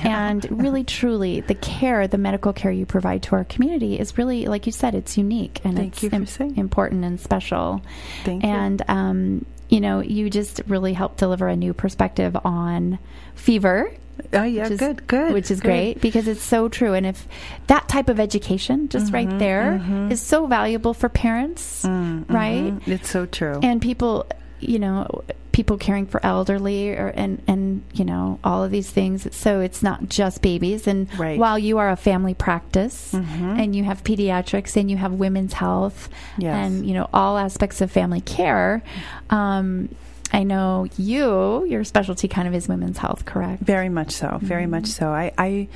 And 0.04 0.46
really, 0.62 0.84
truly, 0.84 1.42
the 1.42 1.56
care, 1.56 2.08
the 2.08 2.18
medical 2.18 2.54
care 2.54 2.72
you 2.72 2.86
provide 2.86 3.24
to 3.24 3.36
our 3.36 3.44
community 3.44 4.00
is 4.00 4.18
really, 4.18 4.46
like 4.46 4.66
you 4.66 4.72
said, 4.72 4.96
it's 4.96 5.18
unique 5.18 5.60
and 5.64 5.76
Thank 5.76 5.94
it's 5.94 6.04
you 6.04 6.10
for 6.10 6.44
important 6.44 7.04
and 7.04 7.20
special. 7.20 7.82
Thank 8.24 8.44
you. 8.44 8.50
and, 8.50 8.82
um, 8.88 9.46
you 9.70 9.82
know, 9.82 10.00
you 10.00 10.30
just 10.30 10.62
really 10.68 10.94
help 10.94 11.18
deliver 11.18 11.48
a 11.48 11.56
new 11.56 11.74
perspective 11.74 12.38
on 12.46 13.00
fever. 13.36 13.92
Oh 14.34 14.44
yeah, 14.44 14.64
which 14.64 14.72
is- 14.74 14.80
good, 14.80 15.08
good, 15.08 15.34
Which 15.34 15.52
is 15.52 15.60
good. 15.60 15.68
great 15.70 16.02
because 16.02 16.28
it's 16.28 16.44
so 16.44 16.68
true. 16.70 16.94
And 16.94 17.06
if 17.06 17.28
that 17.68 17.88
type 17.88 18.10
of 18.10 18.20
education, 18.20 18.90
just 18.90 19.14
right 19.14 19.28
Mm-hmm, 19.28 19.38
there, 19.40 19.82
is 20.12 20.22
so 20.22 20.48
valuable 20.48 20.94
for 20.94 21.10
parents, 21.10 21.84
Mm, 21.86 22.30
right? 22.30 22.74
It's 22.88 23.10
so 23.10 23.26
true. 23.26 23.60
And 23.64 23.82
people, 23.82 24.26
you 24.60 24.80
know, 24.80 25.24
people 25.52 25.78
caring 25.78 26.06
for 26.06 26.24
elderly 26.24 26.92
or 26.92 27.08
and 27.16 27.42
and 27.48 27.82
you 27.92 28.06
know 28.06 28.38
all 28.44 28.64
of 28.64 28.70
these 28.70 28.92
things 28.92 29.28
so 29.36 29.60
it's 29.60 29.82
not 29.82 30.08
just 30.08 30.44
babies 30.44 30.86
and 30.86 31.08
Right. 31.18 31.40
while 31.40 31.58
you 31.58 31.80
are 31.80 31.90
a 31.90 31.96
family 31.96 32.36
practice 32.36 33.12
Mhm. 33.12 33.58
and 33.60 33.76
you 33.76 33.84
have 33.84 34.04
pediatrics 34.04 34.76
and 34.80 34.92
you 34.92 34.98
have 34.98 35.14
women's 35.14 35.54
health 35.54 36.10
Yes. 36.38 36.54
and 36.54 36.86
you 36.86 36.94
know 36.94 37.10
all 37.12 37.40
aspects 37.40 37.82
of 37.82 37.90
family 37.92 38.22
care 38.22 38.84
um, 39.32 39.90
i 40.34 40.44
know 40.44 40.88
you 40.98 41.66
your 41.66 41.84
specialty 41.84 42.28
kind 42.28 42.48
of 42.48 42.54
is 42.54 42.68
women's 42.68 42.98
health 42.98 43.26
correct 43.26 43.62
Very 43.64 43.90
much 43.90 44.12
so. 44.12 44.40
Very 44.42 44.64
Mm-hmm. 44.64 44.72
much 44.72 44.88
so. 44.88 45.08
I, 45.10 45.32
I 45.38 45.68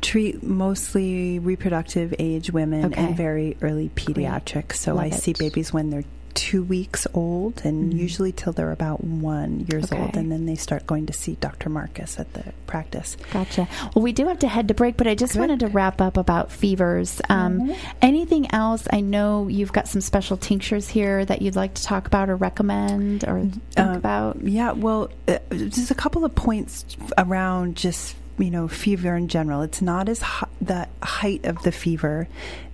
treat 0.00 0.42
mostly 0.42 1.38
reproductive 1.38 2.12
age 2.18 2.50
women 2.52 2.86
Okay. 2.86 3.00
and 3.00 3.16
very 3.16 3.56
early 3.62 3.88
pediatrics. 3.94 4.74
So 4.76 4.94
Love 4.94 5.04
I 5.04 5.10
see 5.10 5.32
babies 5.32 5.72
when 5.72 5.90
they're 5.90 6.04
two 6.34 6.62
weeks 6.62 7.06
old 7.14 7.60
and 7.64 7.92
Mhm. 7.92 7.98
usually 7.98 8.32
till 8.32 8.52
they're 8.52 8.72
about 8.72 9.04
one 9.04 9.66
years 9.70 9.92
old 9.92 10.16
and 10.16 10.30
then 10.32 10.46
they 10.46 10.54
start 10.54 10.86
going 10.86 11.06
to 11.06 11.12
see 11.12 11.36
dr 11.40 11.68
marcus 11.68 12.18
at 12.18 12.32
the 12.34 12.44
practice 12.66 13.16
Gotcha. 13.32 13.68
Well, 13.94 14.02
we 14.02 14.12
do 14.12 14.26
have 14.28 14.38
to 14.40 14.48
head 14.48 14.68
to 14.68 14.74
break, 14.74 14.96
but 14.96 15.06
I 15.06 15.14
just 15.14 15.34
Good. 15.34 15.40
wanted 15.40 15.60
to 15.60 15.68
wrap 15.68 16.00
up 16.00 16.16
about 16.16 16.50
fevers. 16.50 17.20
Um, 17.28 17.60
Mhm. 17.60 17.76
Anything 18.00 18.52
else? 18.54 18.86
I 18.92 19.00
know 19.00 19.48
you've 19.48 19.72
got 19.72 19.88
some 19.88 20.00
special 20.00 20.36
tinctures 20.36 20.88
here 20.88 21.24
that 21.24 21.42
you'd 21.42 21.56
like 21.56 21.74
to 21.74 21.82
talk 21.82 22.06
about 22.06 22.28
or 22.30 22.36
recommend 22.36 23.24
or 23.24 23.40
think 23.40 23.60
Uh, 23.78 23.94
about. 23.96 24.38
Yeah, 24.42 24.72
well, 24.72 25.08
uh, 25.28 25.38
just 25.50 25.90
a 25.90 25.94
couple 25.94 26.24
of 26.24 26.34
points 26.34 26.84
around 27.18 27.76
just 27.76 28.14
you 28.38 28.50
know 28.50 28.68
fever 28.68 29.14
in 29.16 29.28
general. 29.28 29.62
It's 29.62 29.82
not 29.82 30.08
as 30.08 30.20
the 30.60 30.88
height 31.02 31.44
of 31.44 31.62
the 31.62 31.72
fever 31.72 32.28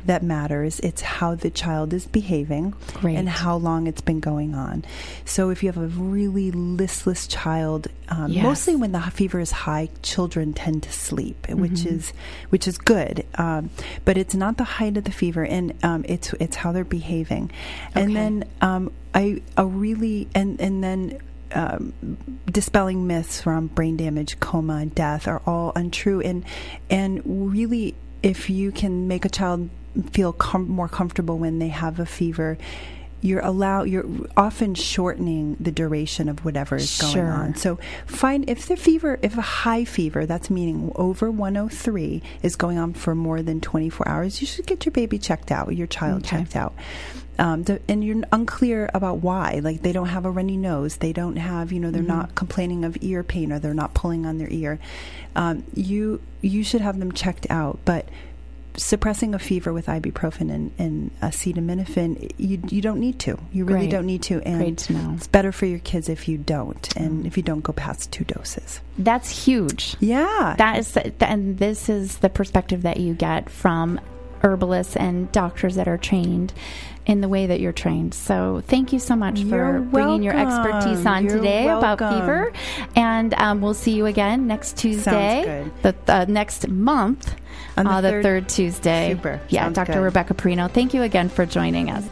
that 0.07 0.23
matters. 0.23 0.79
It's 0.81 1.03
how 1.03 1.35
the 1.35 1.51
child 1.51 1.93
is 1.93 2.07
behaving 2.07 2.73
Great. 2.95 3.17
and 3.17 3.29
how 3.29 3.57
long 3.57 3.87
it's 3.87 4.01
been 4.01 4.21
going 4.21 4.55
on. 4.55 4.85
So 5.25 5.51
if 5.51 5.63
you 5.63 5.69
have 5.71 5.77
a 5.77 5.89
really 5.89 6.51
listless 6.53 7.27
child, 7.27 7.89
um, 8.09 8.31
Yes. 8.33 8.43
mostly 8.45 8.77
when 8.77 8.93
the 8.93 9.01
fever 9.01 9.41
is 9.41 9.51
high, 9.51 9.91
children 10.03 10.55
tend 10.55 10.85
to 10.85 10.93
sleep, 10.93 11.47
which 11.51 11.73
Mhm. 11.83 11.93
is 11.93 12.13
which 12.51 12.67
is 12.69 12.79
good. 12.79 13.27
Um, 13.35 13.71
but 14.05 14.17
it's 14.17 14.35
not 14.35 14.57
the 14.57 14.65
height 14.65 14.97
of 14.97 15.05
the 15.05 15.13
fever, 15.13 15.45
and 15.45 15.75
um, 15.83 16.05
it's 16.09 16.33
it's 16.41 16.57
how 16.57 16.73
they're 16.73 16.85
behaving. 16.85 17.51
And 17.95 18.05
Okay. 18.11 18.15
then 18.15 18.45
um, 18.61 18.93
I 19.15 19.43
a 19.57 19.67
really 19.67 20.29
and 20.35 20.61
and 20.61 20.83
then 20.83 21.19
um, 21.55 21.93
dispelling 22.47 23.07
myths 23.07 23.41
from 23.41 23.69
brain 23.69 23.97
damage, 23.97 24.39
coma, 24.41 24.87
death 24.87 25.27
are 25.29 25.43
all 25.47 25.73
untrue, 25.77 26.21
and 26.21 26.45
and 26.91 27.23
really, 27.25 27.95
if 28.23 28.51
you 28.51 28.73
can 28.73 29.09
make 29.09 29.25
a 29.25 29.29
child 29.29 29.71
feel 30.13 30.33
com- 30.33 30.69
more 30.69 30.89
comfortable 30.89 31.39
when 31.39 31.59
they 31.59 31.69
have 31.69 31.99
a 31.99 32.07
fever. 32.07 32.59
You're 33.21 33.41
allow 33.41 33.83
you're 33.83 34.05
often 34.37 34.77
shortening 34.77 35.57
the 35.59 35.73
duration 35.73 36.29
of 36.29 36.45
whatever 36.45 36.77
is 36.77 36.89
Sure. 36.89 37.15
going 37.15 37.27
on. 37.27 37.55
So 37.57 37.81
find 38.07 38.49
if 38.49 38.67
the 38.69 38.77
fever, 38.77 39.19
if 39.23 39.37
a 39.37 39.41
high 39.43 39.85
fever, 39.85 40.25
that's 40.25 40.51
meaning 40.51 40.93
over 40.95 41.29
103 41.29 42.23
is 42.45 42.55
going 42.55 42.79
on 42.79 42.93
for 42.93 43.17
more 43.17 43.43
than 43.43 43.61
24 43.61 44.07
hours, 44.09 44.41
you 44.41 44.47
should 44.47 44.67
get 44.69 44.87
your 44.87 44.93
baby 44.93 45.19
checked 45.19 45.51
out, 45.51 45.75
your 45.75 45.89
child 45.89 46.19
Okay. 46.25 46.37
checked 46.37 46.55
out. 46.55 46.75
Um, 47.41 47.63
the, 47.63 47.81
and 47.89 48.03
you're 48.03 48.23
unclear 48.33 48.91
about 48.95 49.19
why. 49.19 49.61
Like 49.63 49.83
they 49.83 49.93
don't 49.93 50.09
have 50.09 50.25
a 50.25 50.31
runny 50.31 50.57
nose, 50.57 50.97
they 50.97 51.13
don't 51.13 51.37
have, 51.37 51.71
you 51.71 51.79
know, 51.79 51.91
they're 51.93 52.03
Mhm. 52.03 52.07
not 52.09 52.35
complaining 52.35 52.85
of 52.85 52.97
ear 53.01 53.23
pain 53.23 53.53
or 53.53 53.59
they're 53.61 53.75
not 53.75 53.95
pulling 53.95 54.27
on 54.27 54.39
their 54.39 54.49
ear. 54.51 54.79
Um, 55.37 55.63
you 55.75 56.21
you 56.43 56.65
should 56.65 56.81
have 56.81 56.99
them 56.99 57.13
checked 57.13 57.47
out, 57.51 57.79
but 57.85 58.09
suppressing 58.77 59.35
a 59.35 59.39
fever 59.41 59.73
with 59.73 59.87
ibuprofen 59.87 60.53
and, 60.53 60.71
and 60.79 61.11
acetaminophen, 61.21 62.31
you 62.39 62.61
you 62.69 62.81
don't 62.81 63.01
need 63.01 63.19
to. 63.21 63.39
You 63.53 63.65
really 63.65 63.81
Great. 63.81 63.91
don't 63.91 64.07
need 64.07 64.23
to, 64.23 64.41
and 64.43 64.59
Great 64.59 64.79
to 64.79 65.15
it's 65.17 65.27
better 65.27 65.53
for 65.53 65.67
your 65.67 65.81
kids 65.81 66.09
if 66.09 66.29
you 66.29 66.39
don't, 66.39 66.89
and 66.97 67.23
Mm. 67.25 67.27
if 67.27 67.37
you 67.37 67.43
don't 67.43 67.63
go 67.63 67.73
past 67.73 68.11
two 68.13 68.25
doses. 68.25 68.81
That's 68.99 69.45
huge. 69.47 69.97
Yeah, 70.01 70.55
That 70.59 70.79
is, 70.79 70.97
and 71.21 71.59
this 71.59 71.89
is 71.89 72.19
the 72.19 72.29
perspective 72.29 72.83
that 72.83 72.99
you 72.99 73.15
get 73.15 73.51
from 73.51 74.01
herbalists 74.43 74.95
and 74.97 75.31
doctors 75.33 75.75
that 75.75 75.89
are 75.89 75.99
trained 75.99 76.53
in 77.09 77.23
the 77.23 77.29
way 77.29 77.47
that 77.47 77.59
you're 77.59 77.73
trained. 77.73 78.13
So 78.15 78.63
thank 78.69 78.93
you 78.93 78.99
so 79.01 79.17
much 79.17 79.41
for 79.43 79.57
You're 79.57 79.81
bringing 79.81 80.23
your 80.23 80.35
expertise 80.37 81.05
on 81.07 81.25
You're 81.25 81.37
today 81.39 81.67
about 81.67 81.99
fever. 81.99 82.53
And 82.95 83.33
um, 83.35 83.61
we'll 83.63 83.75
see 83.75 83.93
you 83.93 84.07
again 84.07 84.47
next 84.47 84.77
Tuesday, 84.77 85.67
the 85.83 85.95
uh, 86.07 86.27
next 86.29 86.69
month, 86.69 87.35
On 87.79 87.87
the 87.87 87.91
uh, 87.91 88.01
the 88.03 88.11
third- 88.11 88.23
third 88.23 88.49
Tuesday. 88.49 89.15
Super. 89.15 89.41
Yeah, 89.49 89.65
Sounds 89.65 89.75
Dr. 89.77 89.93
good. 89.95 90.01
Rebecca 90.01 90.35
Perino. 90.35 90.71
Thank 90.71 90.93
you 90.95 91.03
again 91.03 91.29
for 91.31 91.47
joining 91.47 91.91
us. 91.91 92.07